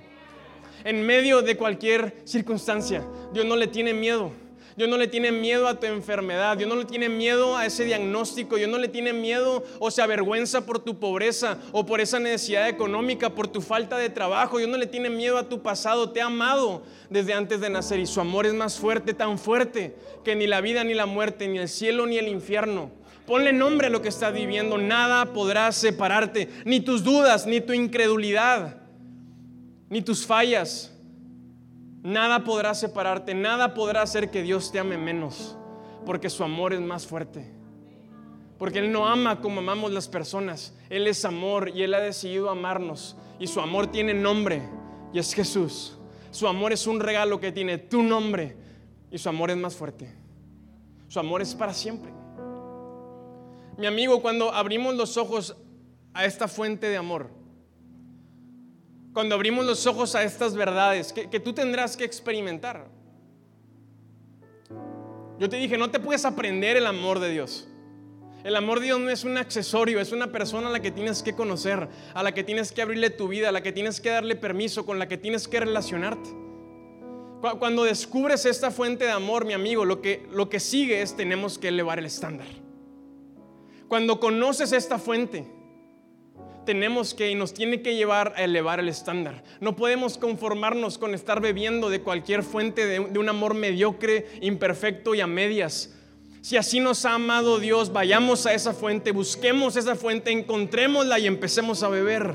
En 0.84 1.04
medio 1.04 1.42
de 1.42 1.56
cualquier 1.56 2.22
circunstancia, 2.24 3.04
Dios 3.32 3.44
no 3.44 3.56
le 3.56 3.66
tiene 3.66 3.92
miedo. 3.92 4.32
Dios 4.80 4.88
no 4.88 4.96
le 4.96 5.08
tiene 5.08 5.30
miedo 5.30 5.68
a 5.68 5.78
tu 5.78 5.84
enfermedad, 5.84 6.56
Dios 6.56 6.66
no 6.66 6.74
le 6.74 6.86
tiene 6.86 7.10
miedo 7.10 7.54
a 7.54 7.66
ese 7.66 7.84
diagnóstico, 7.84 8.56
Dios 8.56 8.70
no 8.70 8.78
le 8.78 8.88
tiene 8.88 9.12
miedo 9.12 9.62
o 9.78 9.90
se 9.90 10.00
avergüenza 10.00 10.64
por 10.64 10.78
tu 10.78 10.98
pobreza 10.98 11.58
o 11.72 11.84
por 11.84 12.00
esa 12.00 12.18
necesidad 12.18 12.66
económica, 12.66 13.28
por 13.28 13.46
tu 13.46 13.60
falta 13.60 13.98
de 13.98 14.08
trabajo, 14.08 14.56
Dios 14.56 14.70
no 14.70 14.78
le 14.78 14.86
tiene 14.86 15.10
miedo 15.10 15.36
a 15.36 15.50
tu 15.50 15.60
pasado, 15.60 16.12
te 16.12 16.22
ha 16.22 16.28
amado 16.28 16.82
desde 17.10 17.34
antes 17.34 17.60
de 17.60 17.68
nacer 17.68 18.00
y 18.00 18.06
su 18.06 18.22
amor 18.22 18.46
es 18.46 18.54
más 18.54 18.78
fuerte, 18.78 19.12
tan 19.12 19.38
fuerte 19.38 19.96
que 20.24 20.34
ni 20.34 20.46
la 20.46 20.62
vida 20.62 20.82
ni 20.82 20.94
la 20.94 21.04
muerte, 21.04 21.46
ni 21.46 21.58
el 21.58 21.68
cielo 21.68 22.06
ni 22.06 22.16
el 22.16 22.28
infierno. 22.28 22.90
Ponle 23.26 23.52
nombre 23.52 23.88
a 23.88 23.90
lo 23.90 24.00
que 24.00 24.08
estás 24.08 24.32
viviendo, 24.32 24.78
nada 24.78 25.34
podrá 25.34 25.72
separarte, 25.72 26.48
ni 26.64 26.80
tus 26.80 27.04
dudas, 27.04 27.46
ni 27.46 27.60
tu 27.60 27.74
incredulidad, 27.74 28.78
ni 29.90 30.00
tus 30.00 30.24
fallas 30.24 30.90
Nada 32.02 32.44
podrá 32.44 32.74
separarte, 32.74 33.34
nada 33.34 33.74
podrá 33.74 34.02
hacer 34.02 34.30
que 34.30 34.42
Dios 34.42 34.72
te 34.72 34.78
ame 34.78 34.96
menos, 34.96 35.58
porque 36.06 36.30
su 36.30 36.42
amor 36.42 36.72
es 36.72 36.80
más 36.80 37.06
fuerte. 37.06 37.52
Porque 38.58 38.78
Él 38.78 38.92
no 38.92 39.06
ama 39.06 39.40
como 39.40 39.60
amamos 39.60 39.92
las 39.92 40.08
personas, 40.08 40.74
Él 40.88 41.06
es 41.06 41.24
amor 41.24 41.70
y 41.74 41.82
Él 41.82 41.94
ha 41.94 42.00
decidido 42.00 42.50
amarnos. 42.50 43.16
Y 43.38 43.46
su 43.46 43.60
amor 43.60 43.86
tiene 43.86 44.14
nombre 44.14 44.62
y 45.12 45.18
es 45.18 45.34
Jesús. 45.34 45.96
Su 46.30 46.46
amor 46.46 46.72
es 46.72 46.86
un 46.86 47.00
regalo 47.00 47.40
que 47.40 47.52
tiene 47.52 47.78
tu 47.78 48.02
nombre 48.02 48.56
y 49.10 49.18
su 49.18 49.28
amor 49.28 49.50
es 49.50 49.56
más 49.56 49.74
fuerte. 49.74 50.14
Su 51.08 51.18
amor 51.18 51.42
es 51.42 51.54
para 51.54 51.74
siempre. 51.74 52.12
Mi 53.76 53.86
amigo, 53.86 54.20
cuando 54.20 54.52
abrimos 54.52 54.94
los 54.94 55.16
ojos 55.16 55.56
a 56.12 56.24
esta 56.24 56.46
fuente 56.46 56.88
de 56.88 56.98
amor, 56.98 57.30
cuando 59.12 59.34
abrimos 59.34 59.66
los 59.66 59.86
ojos 59.86 60.14
a 60.14 60.22
estas 60.22 60.54
verdades 60.54 61.12
que, 61.12 61.40
tú 61.40 61.52
tendrás 61.52 61.96
que 61.96 62.04
experimentar. 62.04 62.88
Yo 65.38 65.48
te 65.48 65.56
dije, 65.56 65.78
no 65.78 65.90
te 65.90 65.98
puedes 65.98 66.24
aprender 66.24 66.76
el 66.76 66.86
amor 66.86 67.18
de 67.18 67.30
Dios. 67.30 67.66
El 68.44 68.56
amor 68.56 68.80
de 68.80 68.86
Dios 68.86 69.00
no 69.00 69.10
es 69.10 69.24
un 69.24 69.36
accesorio, 69.36 70.00
es 70.00 70.12
una 70.12 70.32
persona 70.32 70.68
a 70.68 70.70
la 70.70 70.80
que 70.80 70.90
tienes 70.90 71.22
que 71.22 71.34
conocer, 71.34 71.88
a 72.14 72.22
la 72.22 72.32
que 72.32 72.44
tienes 72.44 72.72
que 72.72 72.82
abrirle 72.82 73.10
tu 73.10 73.28
vida, 73.28 73.48
a 73.48 73.52
la 73.52 73.62
que 73.62 73.72
tienes 73.72 74.00
que 74.00 74.10
darle 74.10 74.36
permiso, 74.36 74.86
con 74.86 74.98
la 74.98 75.08
que 75.08 75.18
tienes 75.18 75.48
que 75.48 75.60
relacionarte. 75.60 76.30
Cuando 77.58 77.84
descubres 77.84 78.44
esta 78.44 78.70
fuente 78.70 79.04
de 79.04 79.10
amor, 79.10 79.46
mi 79.46 79.54
amigo, 79.54 79.84
lo 79.84 80.02
que, 80.02 80.26
lo 80.30 80.48
que 80.48 80.60
sigue 80.60 81.00
es 81.00 81.16
tenemos 81.16 81.58
que 81.58 81.68
elevar 81.68 81.98
el 81.98 82.06
estándar. 82.06 82.48
Cuando 83.88 84.20
conoces 84.20 84.72
esta 84.72 84.98
fuente, 84.98 85.46
tenemos 86.64 87.14
que 87.14 87.30
y 87.30 87.34
nos 87.34 87.54
tiene 87.54 87.82
que 87.82 87.94
llevar 87.94 88.34
a 88.36 88.44
elevar 88.44 88.80
el 88.80 88.88
estándar. 88.88 89.42
No 89.60 89.76
podemos 89.76 90.18
conformarnos 90.18 90.98
con 90.98 91.14
estar 91.14 91.40
bebiendo 91.40 91.90
de 91.90 92.02
cualquier 92.02 92.42
fuente 92.42 92.86
de, 92.86 93.00
un 93.00 93.28
amor 93.28 93.54
mediocre, 93.54 94.26
imperfecto 94.40 95.14
y 95.14 95.20
a 95.20 95.26
medias. 95.26 95.94
Si 96.40 96.56
así 96.56 96.80
nos 96.80 97.04
ha 97.04 97.14
amado 97.14 97.58
Dios, 97.58 97.92
vayamos 97.92 98.46
a 98.46 98.54
esa 98.54 98.72
fuente, 98.72 99.12
busquemos 99.12 99.76
esa 99.76 99.94
fuente, 99.94 100.30
encontrémosla 100.30 101.18
y 101.18 101.26
empecemos 101.26 101.82
a 101.82 101.88
beber. 101.88 102.34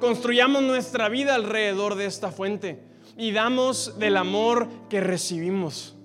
Construyamos 0.00 0.62
nuestra 0.62 1.08
vida 1.08 1.34
alrededor 1.34 1.94
de 1.94 2.06
esta 2.06 2.30
fuente 2.30 2.82
y 3.16 3.32
damos 3.32 3.98
del 3.98 4.16
amor 4.16 4.68
que 4.88 5.00
recibimos. 5.00 5.96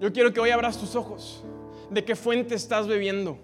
Yo 0.00 0.12
quiero 0.12 0.32
que 0.32 0.40
hoy 0.40 0.50
abras 0.50 0.78
tus 0.78 0.94
ojos. 0.94 1.42
¿De 1.90 2.04
qué 2.04 2.16
fuente 2.16 2.54
estás 2.54 2.86
bebiendo? 2.86 3.38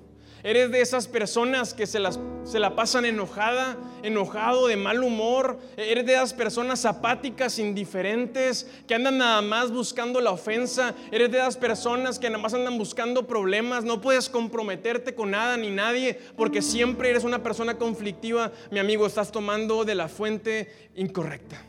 Eres 0.44 0.72
de 0.72 0.80
esas 0.80 1.06
personas 1.06 1.72
que 1.72 1.86
se, 1.86 2.00
las, 2.00 2.18
se 2.42 2.58
la 2.58 2.74
pasan 2.74 3.04
enojada, 3.04 3.76
enojado, 4.02 4.66
de 4.66 4.76
mal 4.76 5.04
humor. 5.04 5.56
Eres 5.76 6.04
de 6.04 6.14
esas 6.14 6.34
personas 6.34 6.84
apáticas, 6.84 7.60
indiferentes, 7.60 8.68
que 8.88 8.96
andan 8.96 9.18
nada 9.18 9.40
más 9.40 9.70
buscando 9.70 10.20
la 10.20 10.32
ofensa. 10.32 10.96
Eres 11.12 11.30
de 11.30 11.38
esas 11.38 11.56
personas 11.56 12.18
que 12.18 12.28
nada 12.28 12.42
más 12.42 12.54
andan 12.54 12.76
buscando 12.76 13.28
problemas. 13.28 13.84
No 13.84 14.00
puedes 14.00 14.28
comprometerte 14.28 15.14
con 15.14 15.30
nada 15.30 15.56
ni 15.56 15.70
nadie 15.70 16.18
porque 16.36 16.60
siempre 16.60 17.10
eres 17.10 17.22
una 17.22 17.44
persona 17.44 17.78
conflictiva. 17.78 18.50
Mi 18.72 18.80
amigo, 18.80 19.06
estás 19.06 19.30
tomando 19.30 19.84
de 19.84 19.94
la 19.94 20.08
fuente 20.08 20.90
incorrecta. 20.96 21.62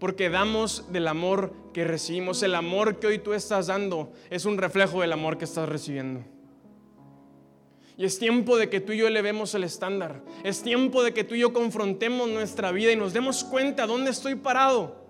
Porque 0.00 0.30
damos 0.30 0.92
del 0.92 1.06
amor 1.06 1.52
que 1.72 1.84
recibimos. 1.84 2.42
El 2.42 2.56
amor 2.56 2.98
que 2.98 3.06
hoy 3.06 3.18
tú 3.20 3.34
estás 3.34 3.68
dando 3.68 4.12
es 4.30 4.46
un 4.46 4.58
reflejo 4.58 5.00
del 5.00 5.12
amor 5.12 5.38
que 5.38 5.44
estás 5.44 5.68
recibiendo. 5.68 6.37
Y 7.98 8.04
es 8.04 8.20
tiempo 8.20 8.56
de 8.56 8.70
que 8.70 8.80
tú 8.80 8.92
y 8.92 8.98
yo 8.98 9.08
elevemos 9.08 9.56
el 9.56 9.64
estándar. 9.64 10.22
Es 10.44 10.62
tiempo 10.62 11.02
de 11.02 11.12
que 11.12 11.24
tú 11.24 11.34
y 11.34 11.40
yo 11.40 11.52
confrontemos 11.52 12.28
nuestra 12.28 12.70
vida 12.70 12.92
y 12.92 12.96
nos 12.96 13.12
demos 13.12 13.42
cuenta 13.42 13.88
dónde 13.88 14.12
estoy 14.12 14.36
parado. 14.36 15.04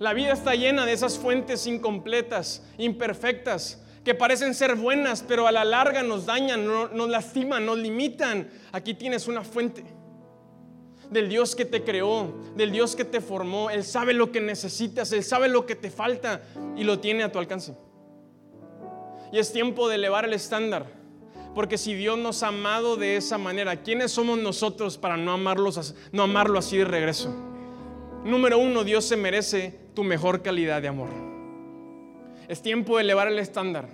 La 0.00 0.12
vida 0.12 0.32
está 0.32 0.56
llena 0.56 0.84
de 0.84 0.92
esas 0.92 1.20
fuentes 1.20 1.68
incompletas, 1.68 2.66
imperfectas, 2.78 3.80
que 4.04 4.16
parecen 4.16 4.54
ser 4.54 4.74
buenas, 4.74 5.22
pero 5.22 5.46
a 5.46 5.52
la 5.52 5.64
larga 5.64 6.02
nos 6.02 6.26
dañan, 6.26 6.66
nos 6.66 7.08
lastiman, 7.08 7.64
nos 7.64 7.78
limitan. 7.78 8.50
Aquí 8.72 8.94
tienes 8.94 9.28
una 9.28 9.44
fuente 9.44 9.84
del 11.12 11.28
Dios 11.28 11.54
que 11.54 11.64
te 11.64 11.84
creó, 11.84 12.34
del 12.56 12.72
Dios 12.72 12.96
que 12.96 13.04
te 13.04 13.20
formó. 13.20 13.70
Él 13.70 13.84
sabe 13.84 14.14
lo 14.14 14.32
que 14.32 14.40
necesitas, 14.40 15.12
Él 15.12 15.22
sabe 15.22 15.46
lo 15.46 15.64
que 15.64 15.76
te 15.76 15.92
falta 15.92 16.42
y 16.76 16.82
lo 16.82 16.98
tiene 16.98 17.22
a 17.22 17.30
tu 17.30 17.38
alcance. 17.38 17.76
Y 19.32 19.38
es 19.38 19.52
tiempo 19.52 19.88
de 19.88 19.96
elevar 19.96 20.26
el 20.26 20.34
estándar. 20.34 20.86
Porque 21.54 21.78
si 21.78 21.94
Dios 21.94 22.18
nos 22.18 22.42
ha 22.42 22.48
amado 22.48 22.96
de 22.96 23.16
esa 23.16 23.38
manera, 23.38 23.82
¿quiénes 23.82 24.12
somos 24.12 24.38
nosotros 24.38 24.98
para 24.98 25.16
no, 25.16 25.32
amarlos, 25.32 25.94
no 26.12 26.22
amarlo 26.22 26.58
así 26.58 26.76
de 26.76 26.84
regreso? 26.84 27.34
Número 28.24 28.58
uno, 28.58 28.84
Dios 28.84 29.04
se 29.04 29.16
merece 29.16 29.80
tu 29.94 30.04
mejor 30.04 30.42
calidad 30.42 30.80
de 30.80 30.88
amor. 30.88 31.08
Es 32.48 32.62
tiempo 32.62 32.96
de 32.96 33.02
elevar 33.02 33.28
el 33.28 33.38
estándar. 33.38 33.88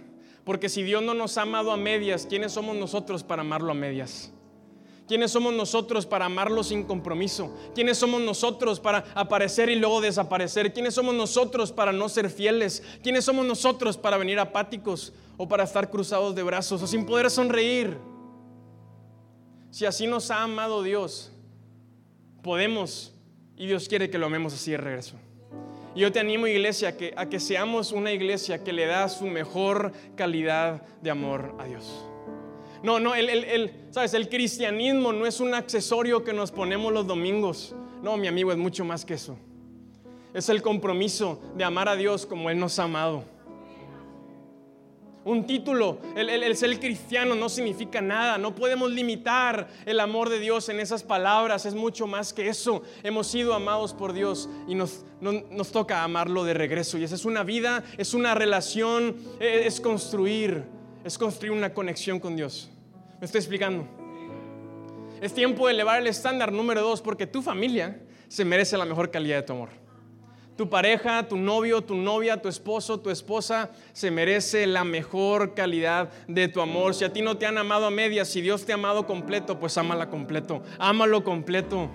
Porque 0.44 0.68
si 0.68 0.82
Dios 0.82 1.02
no 1.02 1.14
nos 1.14 1.36
ha 1.38 1.42
amado 1.42 1.72
a 1.72 1.76
medias, 1.76 2.26
¿quiénes 2.26 2.52
somos 2.52 2.76
nosotros 2.76 3.22
para 3.22 3.42
amarlo 3.42 3.70
a 3.70 3.74
medias? 3.74 4.32
¿Quiénes 5.08 5.30
somos 5.30 5.54
nosotros 5.54 6.04
para 6.04 6.26
amarlo 6.26 6.62
sin 6.62 6.84
compromiso? 6.84 7.50
¿Quiénes 7.74 7.96
somos 7.96 8.20
nosotros 8.20 8.78
para 8.78 9.06
aparecer 9.14 9.70
y 9.70 9.76
luego 9.76 10.02
desaparecer? 10.02 10.70
¿Quiénes 10.74 10.94
somos 10.94 11.14
nosotros 11.14 11.72
para 11.72 11.92
no 11.92 12.10
ser 12.10 12.28
fieles? 12.28 12.82
¿Quiénes 13.02 13.24
somos 13.24 13.46
nosotros 13.46 13.96
para 13.96 14.18
venir 14.18 14.38
apáticos 14.38 15.14
o 15.38 15.48
para 15.48 15.64
estar 15.64 15.90
cruzados 15.90 16.34
de 16.34 16.42
brazos 16.42 16.82
o 16.82 16.86
sin 16.86 17.06
poder 17.06 17.30
sonreír? 17.30 17.96
Si 19.70 19.86
así 19.86 20.06
nos 20.06 20.30
ha 20.30 20.42
amado 20.42 20.82
Dios, 20.82 21.32
podemos 22.42 23.14
y 23.56 23.66
Dios 23.66 23.88
quiere 23.88 24.10
que 24.10 24.18
lo 24.18 24.26
amemos 24.26 24.52
así 24.52 24.72
de 24.72 24.76
regreso. 24.76 25.16
Y 25.94 26.00
yo 26.00 26.12
te 26.12 26.20
animo, 26.20 26.46
iglesia, 26.46 26.90
a 26.90 26.96
que, 26.98 27.14
a 27.16 27.30
que 27.30 27.40
seamos 27.40 27.92
una 27.92 28.12
iglesia 28.12 28.62
que 28.62 28.74
le 28.74 28.84
da 28.84 29.08
su 29.08 29.26
mejor 29.26 29.92
calidad 30.16 30.82
de 31.00 31.10
amor 31.10 31.54
a 31.58 31.64
Dios. 31.64 32.04
No, 32.82 33.00
no, 33.00 33.14
el, 33.14 33.28
el, 33.28 33.72
¿sabes? 33.90 34.14
el 34.14 34.28
cristianismo 34.28 35.12
no 35.12 35.26
es 35.26 35.40
un 35.40 35.54
accesorio 35.54 36.22
que 36.22 36.32
nos 36.32 36.52
ponemos 36.52 36.92
los 36.92 37.06
domingos. 37.06 37.74
No, 38.02 38.16
mi 38.16 38.28
amigo, 38.28 38.52
es 38.52 38.58
mucho 38.58 38.84
más 38.84 39.04
que 39.04 39.14
eso. 39.14 39.36
Es 40.32 40.48
el 40.48 40.62
compromiso 40.62 41.40
de 41.56 41.64
amar 41.64 41.88
a 41.88 41.96
Dios 41.96 42.26
como 42.26 42.50
Él 42.50 42.58
nos 42.58 42.78
ha 42.78 42.84
amado. 42.84 43.24
Un 45.24 45.46
título, 45.46 45.98
el, 46.16 46.56
ser 46.56 46.78
cristiano 46.80 47.34
no 47.34 47.50
significa 47.50 48.00
nada, 48.00 48.38
no 48.38 48.54
podemos 48.54 48.90
limitar 48.90 49.68
el 49.84 50.00
amor 50.00 50.30
de 50.30 50.38
Dios 50.38 50.70
en 50.70 50.80
esas 50.80 51.02
palabras, 51.02 51.66
es 51.66 51.74
mucho 51.74 52.06
más 52.06 52.32
que 52.32 52.48
eso. 52.48 52.82
Hemos 53.02 53.26
sido 53.26 53.52
amados 53.52 53.92
por 53.92 54.14
Dios 54.14 54.48
y 54.66 54.74
nos, 54.74 55.04
nos 55.20 55.70
toca 55.70 56.02
amarlo 56.02 56.44
de 56.44 56.54
regreso. 56.54 56.96
Y 56.96 57.04
esa 57.04 57.16
es 57.16 57.26
una 57.26 57.42
vida, 57.42 57.84
es 57.98 58.14
una 58.14 58.34
relación, 58.34 59.16
e, 59.38 59.66
es 59.66 59.82
construir 59.82 60.64
es 61.08 61.16
construir 61.16 61.52
una 61.52 61.72
conexión 61.72 62.20
con 62.20 62.36
Dios. 62.36 62.68
¿Me 63.18 63.24
estoy 63.24 63.38
explicando? 63.38 63.88
Es 65.22 65.32
tiempo 65.32 65.66
de 65.66 65.72
elevar 65.72 65.98
el 65.98 66.06
estándar 66.06 66.52
número 66.52 66.82
dos 66.82 67.00
porque 67.00 67.26
tu 67.26 67.40
familia 67.40 67.98
se 68.28 68.44
merece 68.44 68.76
la 68.76 68.84
mejor 68.84 69.10
calidad 69.10 69.36
de 69.36 69.42
tu 69.42 69.54
amor. 69.54 69.70
Tu 70.58 70.68
pareja, 70.68 71.26
tu 71.26 71.38
novio, 71.38 71.80
tu 71.80 71.94
novia, 71.94 72.42
tu 72.42 72.48
esposo, 72.48 73.00
tu 73.00 73.08
esposa 73.08 73.70
se 73.94 74.10
merece 74.10 74.66
la 74.66 74.84
mejor 74.84 75.54
calidad 75.54 76.10
de 76.26 76.46
tu 76.46 76.60
amor. 76.60 76.94
Si 76.94 77.06
a 77.06 77.12
ti 77.12 77.22
no 77.22 77.38
te 77.38 77.46
han 77.46 77.56
amado 77.56 77.86
a 77.86 77.90
medias, 77.90 78.28
si 78.28 78.42
Dios 78.42 78.66
te 78.66 78.72
ha 78.72 78.74
amado 78.74 79.06
completo, 79.06 79.58
pues 79.58 79.78
ámala 79.78 80.10
completo. 80.10 80.62
Ámalo 80.78 81.24
completo. 81.24 81.88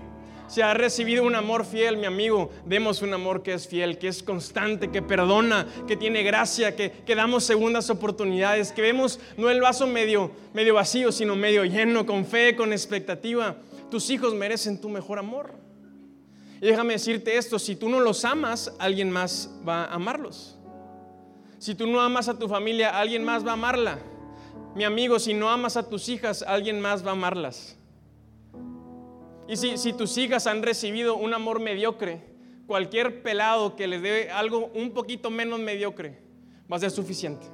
Si 0.48 0.62
ha 0.62 0.74
recibido 0.74 1.24
un 1.24 1.36
amor 1.36 1.66
fiel, 1.66 1.98
mi 1.98 2.06
amigo, 2.06 2.52
demos 2.66 3.02
un 3.02 3.14
amor 3.14 3.42
que 3.44 3.54
es 3.54 3.68
fiel, 3.68 3.98
que 3.98 4.08
es 4.08 4.22
constante, 4.22 4.92
que 4.92 5.02
perdona, 5.02 5.68
que 5.88 5.96
tiene 5.96 6.22
gracia, 6.24 6.76
que, 6.76 6.92
que 6.92 7.16
damos 7.16 7.44
segundas 7.44 7.90
oportunidades, 7.90 8.72
que 8.72 8.82
vemos 8.82 9.20
no 9.38 9.50
el 9.50 9.62
vaso 9.62 9.88
medio, 9.88 10.32
medio 10.54 10.74
vacío, 10.74 11.12
sino 11.12 11.36
medio 11.36 11.64
lleno, 11.66 12.06
con 12.06 12.26
fe, 12.26 12.56
con 12.56 12.72
expectativa. 12.72 13.58
Tus 13.90 14.10
hijos 14.10 14.34
merecen 14.34 14.80
tu 14.80 14.90
mejor 14.90 15.20
amor. 15.20 15.54
Y 16.62 16.68
déjame 16.68 16.94
decirte 16.94 17.38
esto, 17.38 17.60
si 17.60 17.76
tú 17.76 17.90
no 17.90 18.00
los 18.00 18.24
amas, 18.24 18.74
alguien 18.80 19.12
más 19.12 19.50
va 19.68 19.86
a 19.86 19.96
amarlos. 19.96 20.58
Si 21.60 21.76
tú 21.76 21.88
no 21.88 22.02
amas 22.02 22.28
a 22.28 22.38
tu 22.38 22.48
familia, 22.48 22.98
alguien 22.98 23.24
más 23.24 23.46
va 23.46 23.52
a 23.52 23.54
amarla. 23.54 24.00
Mi 24.76 24.84
amigo, 24.84 25.20
si 25.20 25.34
no 25.34 25.50
amas 25.50 25.78
a 25.78 25.88
tus 25.88 26.10
hijas, 26.10 26.42
alguien 26.42 26.80
más 26.82 27.06
va 27.06 27.10
a 27.10 27.14
amarlas. 27.14 27.78
Y 29.48 29.58
si, 29.58 29.94
tus 29.94 30.18
hijas 30.18 30.48
han 30.48 30.64
recibido 30.64 31.16
un 31.16 31.34
amor 31.34 31.60
mediocre, 31.60 32.22
cualquier 32.66 33.22
pelado 33.22 33.76
que 33.76 33.88
les 33.88 34.02
dé 34.02 34.30
algo 34.32 34.72
un 34.74 34.92
poquito 34.92 35.30
menos 35.30 35.60
mediocre 35.60 36.18
va 36.72 36.78
a 36.78 36.80
ser 36.80 36.92
suficiente. 36.92 37.46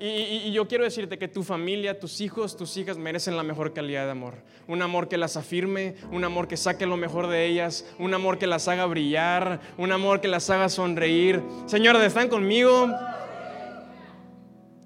Y, 0.00 0.52
yo 0.52 0.68
quiero 0.68 0.84
decirte 0.84 1.18
que 1.18 1.26
tu 1.26 1.42
familia, 1.42 1.98
tus 1.98 2.20
hijos, 2.20 2.56
tus 2.56 2.76
hijas 2.76 2.98
merecen 2.98 3.36
la 3.36 3.42
mejor 3.42 3.72
calidad 3.72 4.04
de 4.04 4.12
amor. 4.12 4.44
Un 4.68 4.82
amor 4.82 5.08
que 5.08 5.16
las 5.16 5.36
afirme, 5.36 5.96
un 6.12 6.24
amor 6.24 6.46
que 6.46 6.56
saque 6.56 6.86
lo 6.86 6.96
mejor 6.96 7.26
de 7.26 7.46
ellas, 7.46 7.84
un 7.98 8.14
amor 8.14 8.38
que 8.38 8.46
las 8.46 8.68
haga 8.68 8.86
brillar, 8.86 9.60
un 9.76 9.90
amor 9.90 10.20
que 10.20 10.28
las 10.28 10.50
haga 10.50 10.68
sonreír. 10.68 11.42
Señores, 11.66 12.02
¿están 12.02 12.28
conmigo? 12.28 12.88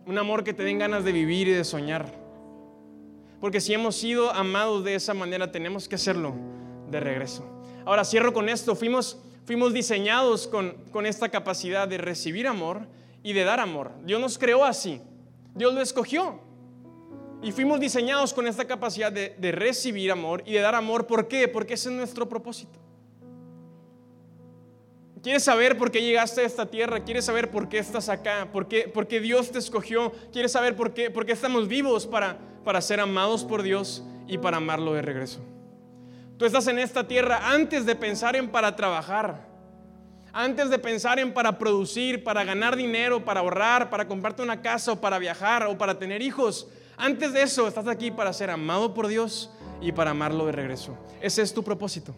Un 0.07 0.19
amor 0.19 0.45
que 0.45 0.55
te 0.55 0.63
den 0.63 0.79
ganas 0.79 1.05
de 1.05 1.13
vivir 1.13 1.49
y 1.49 1.53
de 1.53 1.65
soñar. 1.65 2.22
Porque 3.43 3.61
si 3.61 3.75
hemos 3.75 3.97
sido 3.97 4.31
amados 4.31 4.85
de 4.85 4.95
esa 4.95 5.15
manera, 5.15 5.51
tenemos 5.51 5.89
que 5.89 5.97
hacerlo 5.97 6.33
de 6.89 7.01
regreso. 7.01 7.45
Ahora 7.85 8.05
cierro 8.05 8.33
con 8.33 8.49
esto. 8.49 8.77
Fuimos, 8.77 9.19
fuimos 9.45 9.75
diseñados 9.75 10.47
con, 10.47 10.77
con 10.93 11.07
esta 11.07 11.29
capacidad 11.29 11.89
de 11.89 11.99
recibir 11.99 12.47
amor 12.47 12.87
y 13.21 13.33
de 13.33 13.43
dar 13.43 13.59
amor. 13.59 13.91
Dios 14.05 14.21
nos 14.21 14.39
creó 14.39 14.65
así. 14.65 15.01
Dios 15.57 15.75
lo 15.75 15.81
escogió. 15.81 16.39
Y 17.43 17.51
fuimos 17.51 17.81
diseñados 17.81 18.33
con 18.33 18.47
esta 18.47 18.65
capacidad 18.65 19.11
de, 19.11 19.35
de, 19.37 19.51
recibir 19.51 20.13
amor 20.13 20.45
y 20.47 20.53
de 20.53 20.61
dar 20.61 20.77
amor. 20.77 21.09
¿Por 21.09 21.27
qué? 21.27 21.49
Porque 21.49 21.75
ese 21.75 21.89
es 21.89 21.97
nuestro 21.97 22.29
propósito. 22.29 22.79
¿Quieres 25.21 25.43
saber 25.43 25.77
por 25.77 25.91
qué 25.91 26.01
llegaste 26.01 26.43
a 26.43 26.45
esta 26.45 26.67
tierra? 26.71 27.03
¿Quieres 27.03 27.25
saber 27.25 27.51
por 27.51 27.69
qué 27.69 27.79
estás 27.79 28.09
acá? 28.09 28.51
¿Por 28.53 28.69
qué, 28.69 28.83
por 28.83 29.09
qué 29.09 29.19
Dios 29.19 29.51
te 29.51 29.59
escogió? 29.59 30.13
¿Quieres 30.31 30.53
saber 30.53 30.77
por 30.77 30.95
qué, 30.95 31.11
por 31.11 31.27
qué 31.27 31.33
estamos 31.33 31.67
vivos 31.67 32.07
para, 32.07 32.39
para 32.65 32.81
ser 32.81 33.01
amados 33.01 33.45
por 33.45 33.63
Dios 33.63 34.05
y 34.27 34.39
para 34.39 34.59
amarlo 34.59 34.95
de 34.95 35.03
regreso. 35.03 35.41
Tú 36.37 36.47
estás 36.47 36.67
en 36.67 36.79
esta 36.79 37.07
tierra 37.07 37.53
antes 37.53 37.87
de 37.87 37.95
pensar 37.95 38.35
en 38.37 38.49
para 38.49 38.75
trabajar, 38.75 39.47
antes 40.33 40.71
de 40.71 40.79
pensar 40.79 41.19
en 41.19 41.33
para 41.33 41.59
producir, 41.59 42.25
para 42.25 42.43
ganar 42.43 42.75
dinero, 42.75 43.25
para 43.25 43.41
ahorrar, 43.41 43.91
para 43.91 44.09
comprarte 44.09 44.43
una 44.43 44.61
casa 44.63 44.93
o 44.93 45.01
para 45.01 45.19
viajar 45.19 45.67
o 45.67 45.77
para 45.77 45.99
tener 45.99 46.23
hijos. 46.23 46.69
Antes 46.97 47.33
de 47.33 47.43
eso 47.43 47.69
estás 47.69 47.87
aquí 47.87 48.11
para 48.11 48.33
ser 48.33 48.51
amado 48.51 48.95
por 48.95 49.07
Dios 49.09 49.51
y 49.81 49.93
para 49.93 50.11
amarlo 50.11 50.47
de 50.47 50.53
regreso. 50.53 50.97
Ese 51.21 51.43
es 51.43 51.53
tu 51.53 51.63
propósito. 51.63 52.15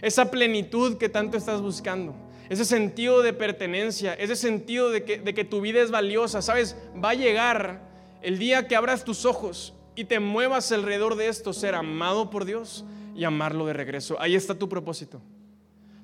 Esa 0.00 0.30
plenitud 0.30 0.96
que 0.98 1.08
tanto 1.08 1.36
estás 1.36 1.60
buscando. 1.60 2.14
Ese 2.48 2.64
sentido 2.64 3.20
de 3.20 3.32
pertenencia, 3.32 4.14
ese 4.14 4.36
sentido 4.36 4.90
de 4.90 5.04
que, 5.04 5.18
de 5.18 5.34
que 5.34 5.44
tu 5.44 5.60
vida 5.60 5.82
es 5.82 5.90
valiosa, 5.90 6.40
¿sabes? 6.40 6.76
Va 7.02 7.10
a 7.10 7.14
llegar 7.14 7.87
el 8.22 8.38
día 8.38 8.66
que 8.66 8.76
abras 8.76 9.04
tus 9.04 9.24
ojos 9.24 9.74
y 9.94 10.04
te 10.04 10.20
muevas 10.20 10.70
alrededor 10.72 11.16
de 11.16 11.28
esto, 11.28 11.52
ser 11.52 11.74
amado 11.74 12.30
por 12.30 12.44
Dios 12.44 12.84
y 13.14 13.24
amarlo 13.24 13.66
de 13.66 13.72
regreso. 13.72 14.16
Ahí 14.20 14.34
está 14.34 14.54
tu 14.54 14.68
propósito. 14.68 15.20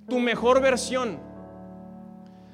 Tu 0.08 0.18
mejor 0.18 0.60
versión, 0.60 1.20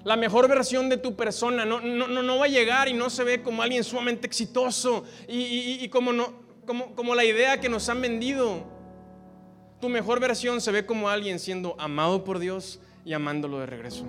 la 0.04 0.16
mejor 0.16 0.48
versión 0.48 0.88
de 0.88 0.96
tu 0.96 1.16
persona, 1.16 1.64
no, 1.64 1.80
no, 1.80 2.08
no 2.08 2.38
va 2.38 2.44
a 2.44 2.48
llegar 2.48 2.88
y 2.88 2.92
no 2.92 3.10
se 3.10 3.24
ve 3.24 3.42
como 3.42 3.62
alguien 3.62 3.82
sumamente 3.84 4.26
exitoso 4.26 5.04
y, 5.26 5.88
como, 5.88 6.12
no, 6.12 6.32
como, 6.66 6.94
como 6.94 7.14
la 7.14 7.24
idea 7.24 7.60
que 7.60 7.68
nos 7.68 7.88
han 7.88 8.00
vendido. 8.00 8.64
Tu 9.80 9.88
mejor 9.88 10.20
versión 10.20 10.60
se 10.60 10.72
ve 10.72 10.84
como 10.84 11.08
alguien 11.08 11.38
siendo 11.38 11.74
amado 11.78 12.22
por 12.22 12.38
Dios 12.38 12.80
y 13.04 13.14
amándolo 13.14 13.60
de 13.60 13.66
regreso. 13.66 14.04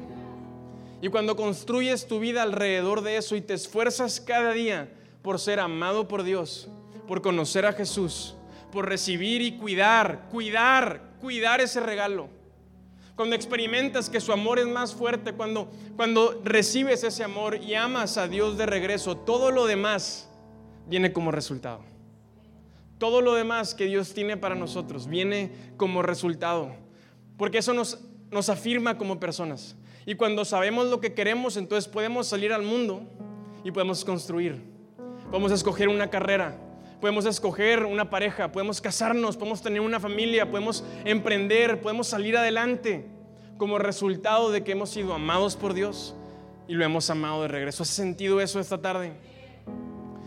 Y 1.01 1.07
cuando 1.07 1.35
construyes 1.35 2.07
tu 2.07 2.19
vida 2.19 2.43
alrededor 2.43 3.01
de 3.01 3.17
eso 3.17 3.35
y 3.35 3.41
te 3.41 3.53
esfuerzas 3.53 4.19
cada 4.19 4.51
día, 4.51 4.89
por 5.21 5.39
ser 5.39 5.59
amado 5.59 6.07
por 6.07 6.23
Dios, 6.23 6.67
por 7.07 7.21
conocer 7.21 7.65
a 7.65 7.73
Jesús, 7.73 8.35
por 8.71 8.87
recibir 8.87 9.41
y 9.41 9.57
cuidar, 9.57 10.27
cuidar, 10.31 11.11
cuidar 11.19 11.61
ese 11.61 11.79
regalo. 11.79 12.29
Cuando 13.15 13.35
experimentas 13.35 14.09
que 14.09 14.19
su 14.19 14.31
amor 14.31 14.57
es 14.57 14.67
más 14.67 14.95
fuerte, 14.95 15.33
cuando, 15.33 15.69
cuando 15.95 16.41
recibes 16.43 17.03
ese 17.03 17.23
amor 17.23 17.57
y 17.57 17.75
amas 17.75 18.17
a 18.17 18.27
Dios 18.27 18.57
de 18.57 18.65
regreso, 18.65 19.17
todo 19.17 19.51
lo 19.51 19.65
demás 19.65 20.29
viene 20.87 21.13
como 21.13 21.31
resultado. 21.31 21.81
Todo 22.97 23.21
lo 23.21 23.33
demás 23.33 23.75
que 23.75 23.85
Dios 23.85 24.13
tiene 24.13 24.37
para 24.37 24.55
nosotros 24.55 25.07
viene 25.07 25.51
como 25.77 26.01
resultado. 26.01 26.71
Porque 27.37 27.59
eso 27.59 27.73
nos, 27.73 27.99
nos 28.31 28.49
afirma 28.49 28.97
como 28.97 29.19
personas. 29.19 29.75
Y 30.05 30.15
cuando 30.15 30.45
sabemos 30.45 30.87
lo 30.87 30.99
que 31.01 31.13
queremos, 31.13 31.57
entonces 31.57 31.91
podemos 31.91 32.27
salir 32.27 32.53
al 32.53 32.63
mundo 32.63 33.03
y 33.63 33.71
podemos 33.71 34.05
construir. 34.05 34.70
Podemos 35.31 35.53
escoger 35.53 35.87
una 35.87 36.09
carrera, 36.09 36.57
podemos 36.99 37.25
escoger 37.25 37.85
una 37.85 38.09
pareja, 38.09 38.51
podemos 38.51 38.81
casarnos, 38.81 39.37
podemos 39.37 39.61
tener 39.61 39.79
una 39.79 39.97
familia, 39.97 40.51
podemos 40.51 40.83
emprender, 41.05 41.79
podemos 41.79 42.07
salir 42.07 42.35
adelante 42.35 43.05
como 43.57 43.77
resultado 43.77 44.51
de 44.51 44.61
que 44.65 44.73
hemos 44.73 44.89
sido 44.89 45.13
amados 45.13 45.55
por 45.55 45.73
Dios 45.73 46.13
y 46.67 46.73
lo 46.73 46.83
hemos 46.83 47.09
amado 47.09 47.43
de 47.43 47.47
regreso. 47.47 47.83
¿Has 47.83 47.89
sentido 47.89 48.41
eso 48.41 48.59
esta 48.59 48.81
tarde? 48.81 49.13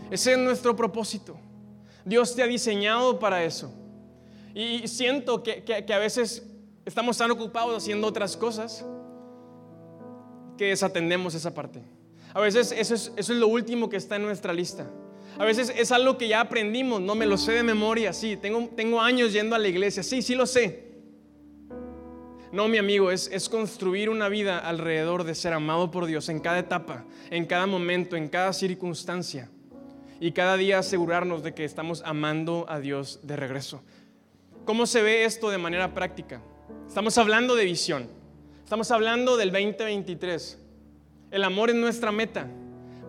Ese 0.09 0.31
es 0.31 0.39
nuestro 0.39 0.75
propósito. 0.75 1.37
Dios 2.03 2.35
te 2.35 2.41
ha 2.41 2.47
diseñado 2.47 3.19
para 3.19 3.43
eso. 3.43 3.71
Y 4.55 4.87
siento 4.87 5.43
que, 5.43 5.63
que 5.63 5.93
a 5.93 5.99
veces 5.99 6.47
estamos 6.83 7.15
tan 7.15 7.29
ocupados 7.29 7.77
haciendo 7.77 8.07
otras 8.07 8.35
cosas 8.35 8.83
que 10.57 10.65
desatendemos 10.65 11.35
esa 11.35 11.53
parte. 11.53 11.94
A 12.35 12.41
veces 12.41 12.73
eso 12.73 12.93
es, 13.15 13.29
lo 13.29 13.47
último 13.47 13.87
que 13.87 13.95
está 13.95 14.17
en 14.17 14.23
nuestra 14.23 14.51
lista. 14.51 14.85
A 15.39 15.45
veces 15.45 15.73
es 15.73 15.93
algo 15.93 16.17
que 16.17 16.27
ya 16.27 16.41
aprendimos, 16.41 16.99
no 16.99 17.15
me 17.15 17.25
lo 17.25 17.37
sé 17.37 17.53
de 17.53 17.63
memoria, 17.63 18.11
sí, 18.11 18.35
tengo, 18.35 18.69
tengo 18.75 18.99
años 18.99 19.31
yendo 19.31 19.55
a 19.55 19.57
la 19.57 19.69
iglesia, 19.69 20.03
sí, 20.03 20.21
sí 20.21 20.35
lo 20.35 20.45
sé. 20.45 20.83
No, 22.51 22.67
mi 22.67 22.77
amigo, 22.77 23.09
es, 23.09 23.29
es 23.31 23.47
construir 23.47 24.09
una 24.09 24.27
vida 24.27 24.59
alrededor 24.59 25.23
de 25.23 25.33
ser 25.33 25.53
amado 25.53 25.91
por 25.91 26.07
Dios 26.07 26.27
en 26.27 26.41
cada 26.41 26.59
etapa, 26.59 27.05
en 27.29 27.45
cada 27.45 27.67
momento, 27.67 28.17
en 28.17 28.27
cada 28.27 28.51
circunstancia. 28.51 29.49
Y 30.19 30.33
cada 30.33 30.57
día 30.57 30.79
asegurarnos 30.79 31.41
de 31.41 31.53
que 31.53 31.63
estamos 31.63 32.01
amando 32.05 32.65
a 32.67 32.81
Dios 32.81 33.21
de 33.23 33.37
regreso. 33.37 33.81
¿Cómo 34.65 34.87
se 34.87 35.01
ve 35.01 35.23
esto 35.23 35.49
de 35.49 35.57
manera 35.57 35.93
práctica? 35.93 36.41
Estamos 36.85 37.17
hablando 37.17 37.55
de 37.55 37.63
visión. 37.63 38.09
Estamos 38.61 38.91
hablando 38.91 39.37
del 39.37 39.53
2023. 39.53 40.64
El 41.35 41.43
amor 41.43 41.69
es 41.69 41.75
nuestra 41.75 42.13
meta, 42.13 42.47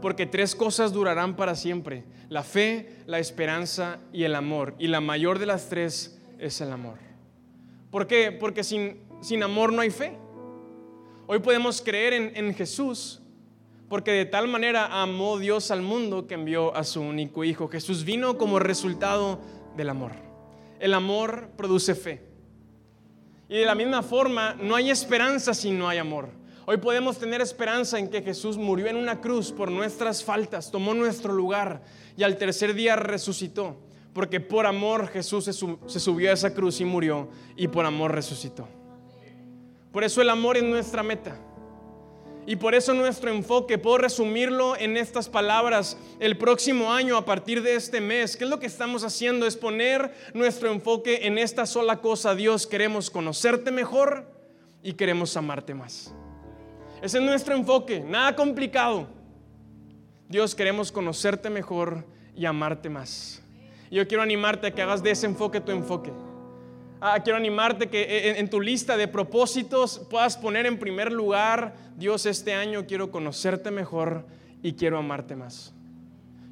porque 0.03 0.27
tres 0.27 0.57
cosas 0.57 0.93
durarán 0.93 1.37
para 1.37 1.55
siempre. 1.55 2.03
La 2.29 2.43
fe, 2.43 2.89
la 3.07 3.21
esperanza 3.21 4.01
y 4.12 4.25
el 4.25 4.35
amor. 4.35 4.75
Y 4.81 4.89
la 4.89 5.01
mayor 5.01 5.39
de 5.39 5.47
las 5.47 5.69
tres 5.69 6.21
es 6.41 6.61
el 6.61 6.73
amor. 6.73 6.99
¿Por 7.93 8.09
qué? 8.09 8.33
Porque 8.33 8.65
sin, 8.65 8.99
sin 9.21 9.45
amor 9.45 9.73
no 9.73 9.81
hay 9.81 9.91
fe. 9.91 10.19
Hoy 11.29 11.39
podemos 11.39 11.81
creer 11.81 12.15
en, 12.15 12.33
en 12.35 12.53
Jesús, 12.53 13.23
porque 13.89 14.11
de 14.11 14.27
tal 14.27 14.49
manera 14.49 15.01
amó 15.01 15.39
Dios 15.39 15.71
al 15.71 15.83
mundo 15.83 16.27
que 16.27 16.35
envió 16.35 16.75
a 16.75 16.83
su 16.83 17.03
único 17.03 17.45
Hijo. 17.45 17.69
Jesús 17.69 18.05
vino 18.05 18.37
como 18.39 18.59
resultado 18.59 19.39
del 19.77 19.89
amor. 19.89 20.11
El 20.81 20.95
amor 20.95 21.51
produce 21.57 21.95
fe. 21.95 22.25
Y 23.49 23.59
de 23.59 23.65
la 23.65 23.77
misma 23.77 24.03
forma, 24.03 24.57
no 24.61 24.75
hay 24.75 24.91
esperanza 24.91 25.55
si 25.55 25.71
no 25.71 25.89
hay 25.89 25.99
amor. 25.99 26.45
Hoy 26.68 26.79
podemos 26.79 27.16
tener 27.16 27.40
esperanza 27.40 27.96
en 27.96 28.09
que 28.09 28.22
Jesús 28.22 28.57
murió 28.57 28.88
en 28.88 28.96
una 28.96 29.20
cruz 29.20 29.52
por 29.52 29.70
nuestras 29.70 30.24
faltas, 30.24 30.72
tomó 30.72 30.94
nuestro 30.94 31.33
lugar 31.33 31.81
y 32.16 32.24
al 32.24 32.37
tercer 32.38 32.74
día 32.74 32.96
resucitó. 32.96 33.76
Porque 34.12 34.40
por 34.40 34.66
amor 34.66 35.07
Jesús 35.07 35.44
se, 35.44 35.52
subió 35.52 36.31
a 36.31 36.33
esa 36.33 36.55
cruz 36.55 36.81
y 36.81 36.85
murió 36.85 37.29
y 37.55 37.68
por 37.68 37.87
amor 37.87 38.12
resucitó. 38.12 38.66
Por 39.92 40.02
eso 40.02 40.20
el 40.20 40.29
amor 40.29 40.57
es 40.57 40.64
nuestra 40.64 41.05
meta. 41.05 41.38
Y 42.46 42.57
por 42.57 42.74
eso 42.74 42.94
nuestro 42.94 43.31
enfoque, 43.31 43.79
puedo 43.79 43.98
resumirlo 43.98 44.76
en 44.76 44.96
estas 44.96 45.29
palabras, 45.29 45.96
el 46.18 46.37
próximo 46.37 46.92
año, 46.92 47.16
a 47.16 47.24
partir 47.24 47.62
de 47.62 47.76
este 47.76 48.00
mes, 48.00 48.37
¿qué 48.37 48.42
es 48.44 48.50
lo 48.50 48.59
que 48.59 48.66
estamos 48.66 49.05
haciendo? 49.05 49.46
Es 49.46 49.57
poner 49.57 50.12
nuestro 50.35 50.72
enfoque 50.72 51.26
en 51.26 51.38
esta 51.38 51.64
sola 51.64 52.00
cosa. 52.00 52.35
Dios, 52.35 52.66
queremos 52.66 53.09
conocerte 53.11 53.70
mejor 53.70 54.26
y 54.83 54.94
queremos 54.94 55.37
amarte 55.37 55.74
más. 55.74 56.15
Ese 57.07 57.19
es 57.19 57.25
nuestro 57.25 57.55
enfoque, 57.55 58.01
nada 58.01 58.35
complicado. 58.35 59.07
Dios, 60.29 60.57
queremos 60.57 60.90
conocerte 60.90 61.49
mejor 61.49 62.05
y 62.35 62.47
amarte 62.47 62.90
más. 62.90 63.40
Yo 63.92 64.09
quiero 64.09 64.25
animarte 64.25 64.66
a 64.66 64.71
que 64.73 64.83
hagas 64.83 65.05
de 65.05 65.12
ese 65.12 65.27
enfoque 65.27 65.61
tu 65.61 65.71
enfoque. 65.71 66.12
Ah, 67.01 67.21
quiero 67.23 67.37
animarte 67.37 67.88
que 67.88 68.03
eh, 68.03 68.31
en, 68.31 68.37
en, 68.38 68.51
tu 68.51 68.61
lista 68.61 68.97
de 68.97 69.07
propósitos 69.07 70.01
puedas 70.11 70.37
poner 70.37 70.66
en 70.66 70.81
primer 70.81 71.12
lugar, 71.12 71.77
Dios, 71.97 72.27
este 72.27 72.55
año 72.55 72.88
quiero 72.88 73.12
conocerte 73.12 73.71
mejor 73.71 74.27
y 74.61 74.73
quiero 74.73 74.99
amarte 74.99 75.37
más. 75.37 75.73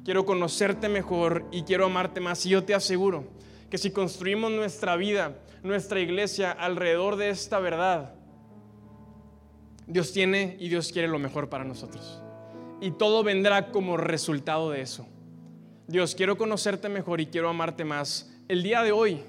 Quiero 0.05 0.25
conocerte 0.25 0.87
mejor 0.87 1.45
y 1.51 1.63
quiero 1.63 1.87
amarte 1.87 2.21
más. 2.21 2.45
Y 2.45 2.51
yo 2.51 2.63
te 2.63 2.73
aseguro 2.73 3.25
que 3.69 3.77
si 3.77 3.91
construimos 3.91 4.53
nuestra 4.53 4.95
vida, 4.95 5.35
nuestra 5.63 5.99
iglesia 5.99 6.53
alrededor 6.53 7.17
de 7.17 7.27
esta 7.27 7.59
verdad, 7.59 8.13
Dios 9.87 10.11
tiene 10.13 10.57
y 10.59 10.69
Dios 10.69 10.91
quiere 10.91 11.07
lo 11.07 11.19
mejor 11.19 11.49
para 11.49 11.63
nosotros. 11.63 12.21
Y 12.81 12.91
todo 12.91 13.23
vendrá 13.23 13.71
como 13.71 13.97
resultado 13.97 14.69
de 14.71 14.81
eso. 14.81 15.07
Dios, 15.87 16.15
quiero 16.15 16.37
conocerte 16.37 16.89
mejor 16.89 17.21
y 17.21 17.27
quiero 17.27 17.49
amarte 17.49 17.85
más. 17.85 18.31
El 18.47 18.63
día 18.63 18.81
de 18.83 18.91
hoy 18.91 19.21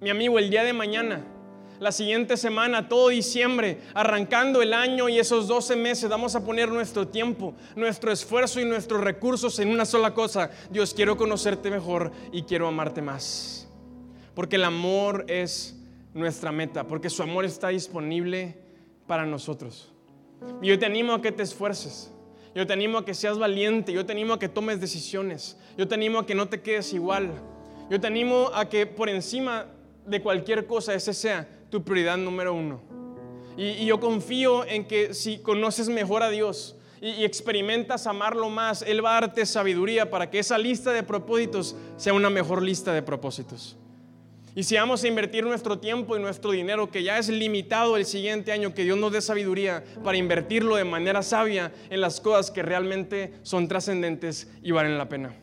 mi 0.00 0.08
amigo, 0.08 0.38
el 0.38 0.48
día 0.48 0.64
de 0.64 0.72
mañana, 0.72 1.22
la 1.78 1.92
siguiente 1.92 2.38
semana, 2.38 2.88
todo 2.88 3.10
diciembre, 3.10 3.80
arrancando 3.92 4.62
el 4.62 4.72
año 4.72 5.10
y 5.10 5.18
esos 5.18 5.46
12 5.46 5.76
meses, 5.76 6.08
vamos 6.08 6.34
a 6.34 6.44
poner 6.44 6.70
nuestro 6.70 7.08
tiempo, 7.08 7.54
nuestro 7.76 8.10
esfuerzo 8.10 8.60
y 8.60 8.64
nuestros 8.64 9.02
recursos 9.02 9.58
en 9.58 9.68
una 9.68 9.84
sola 9.84 10.14
cosa. 10.14 10.50
Dios, 10.70 10.94
quiero 10.94 11.18
conocerte 11.18 11.70
mejor 11.70 12.12
y 12.32 12.42
quiero 12.42 12.66
amarte 12.66 13.02
más. 13.02 13.68
Porque 14.34 14.56
el 14.56 14.64
amor 14.64 15.26
es 15.28 15.78
nuestra 16.14 16.50
meta, 16.50 16.84
porque 16.84 17.10
su 17.10 17.22
amor 17.22 17.44
está 17.44 17.68
disponible 17.68 18.56
para 19.10 19.26
nosotros. 19.26 19.90
Yo 20.62 20.78
te 20.78 20.86
animo 20.86 21.14
a 21.14 21.20
que 21.20 21.32
te 21.32 21.42
esfuerces. 21.42 22.12
Yo 22.54 22.64
te 22.64 22.74
animo 22.74 22.96
a 22.96 23.04
que 23.04 23.12
seas 23.12 23.40
valiente. 23.40 23.92
Yo 23.92 24.06
te 24.06 24.12
animo 24.12 24.34
a 24.34 24.38
que 24.38 24.48
tomes 24.48 24.80
decisiones. 24.80 25.58
Yo 25.76 25.88
te 25.88 25.96
animo 25.96 26.20
a 26.20 26.26
que 26.26 26.36
no 26.36 26.48
te 26.48 26.62
quedes 26.62 26.92
igual. 26.92 27.32
Yo 27.90 28.00
te 28.00 28.06
animo 28.06 28.52
a 28.54 28.68
que 28.68 28.86
por 28.86 29.08
encima 29.08 29.66
de 30.06 30.22
cualquier 30.22 30.68
cosa 30.68 30.94
ese 30.94 31.12
sea 31.12 31.48
tu 31.70 31.82
prioridad 31.82 32.18
número 32.18 32.54
uno. 32.54 32.80
Y, 33.56 33.84
yo 33.84 33.98
confío 33.98 34.64
en 34.64 34.86
que 34.86 35.12
si 35.12 35.38
conoces 35.38 35.88
mejor 35.88 36.22
a 36.22 36.30
Dios 36.30 36.76
y 37.00 37.24
experimentas 37.24 38.06
amarlo 38.06 38.48
más, 38.48 38.82
Él 38.82 39.04
va 39.04 39.18
a 39.18 39.20
darte 39.22 39.44
sabiduría 39.44 40.08
para 40.08 40.30
que 40.30 40.38
esa 40.38 40.56
lista 40.56 40.92
de 40.92 41.02
propósitos 41.02 41.74
sea 41.96 42.12
una 42.12 42.30
mejor 42.30 42.62
lista 42.62 42.92
de 42.92 43.02
propósitos. 43.02 43.76
Y 44.60 44.62
si 44.62 44.76
vamos 44.76 45.02
a 45.02 45.08
invertir 45.08 45.42
nuestro 45.46 45.78
tiempo 45.78 46.18
y 46.18 46.20
nuestro 46.20 46.50
dinero, 46.50 46.90
que 46.90 47.02
ya 47.02 47.16
es 47.16 47.30
limitado 47.30 47.96
el 47.96 48.04
siguiente 48.04 48.52
año, 48.52 48.74
que 48.74 48.84
Dios 48.84 48.98
nos 48.98 49.10
dé 49.10 49.22
sabiduría 49.22 49.82
para 50.04 50.18
invertirlo 50.18 50.76
de 50.76 50.84
manera 50.84 51.22
sabia 51.22 51.72
en 51.88 52.02
las 52.02 52.20
cosas 52.20 52.50
que 52.50 52.60
realmente 52.60 53.32
son 53.42 53.68
trascendentes 53.68 54.50
y 54.62 54.72
valen 54.72 54.98
la 54.98 55.08
pena. 55.08 55.34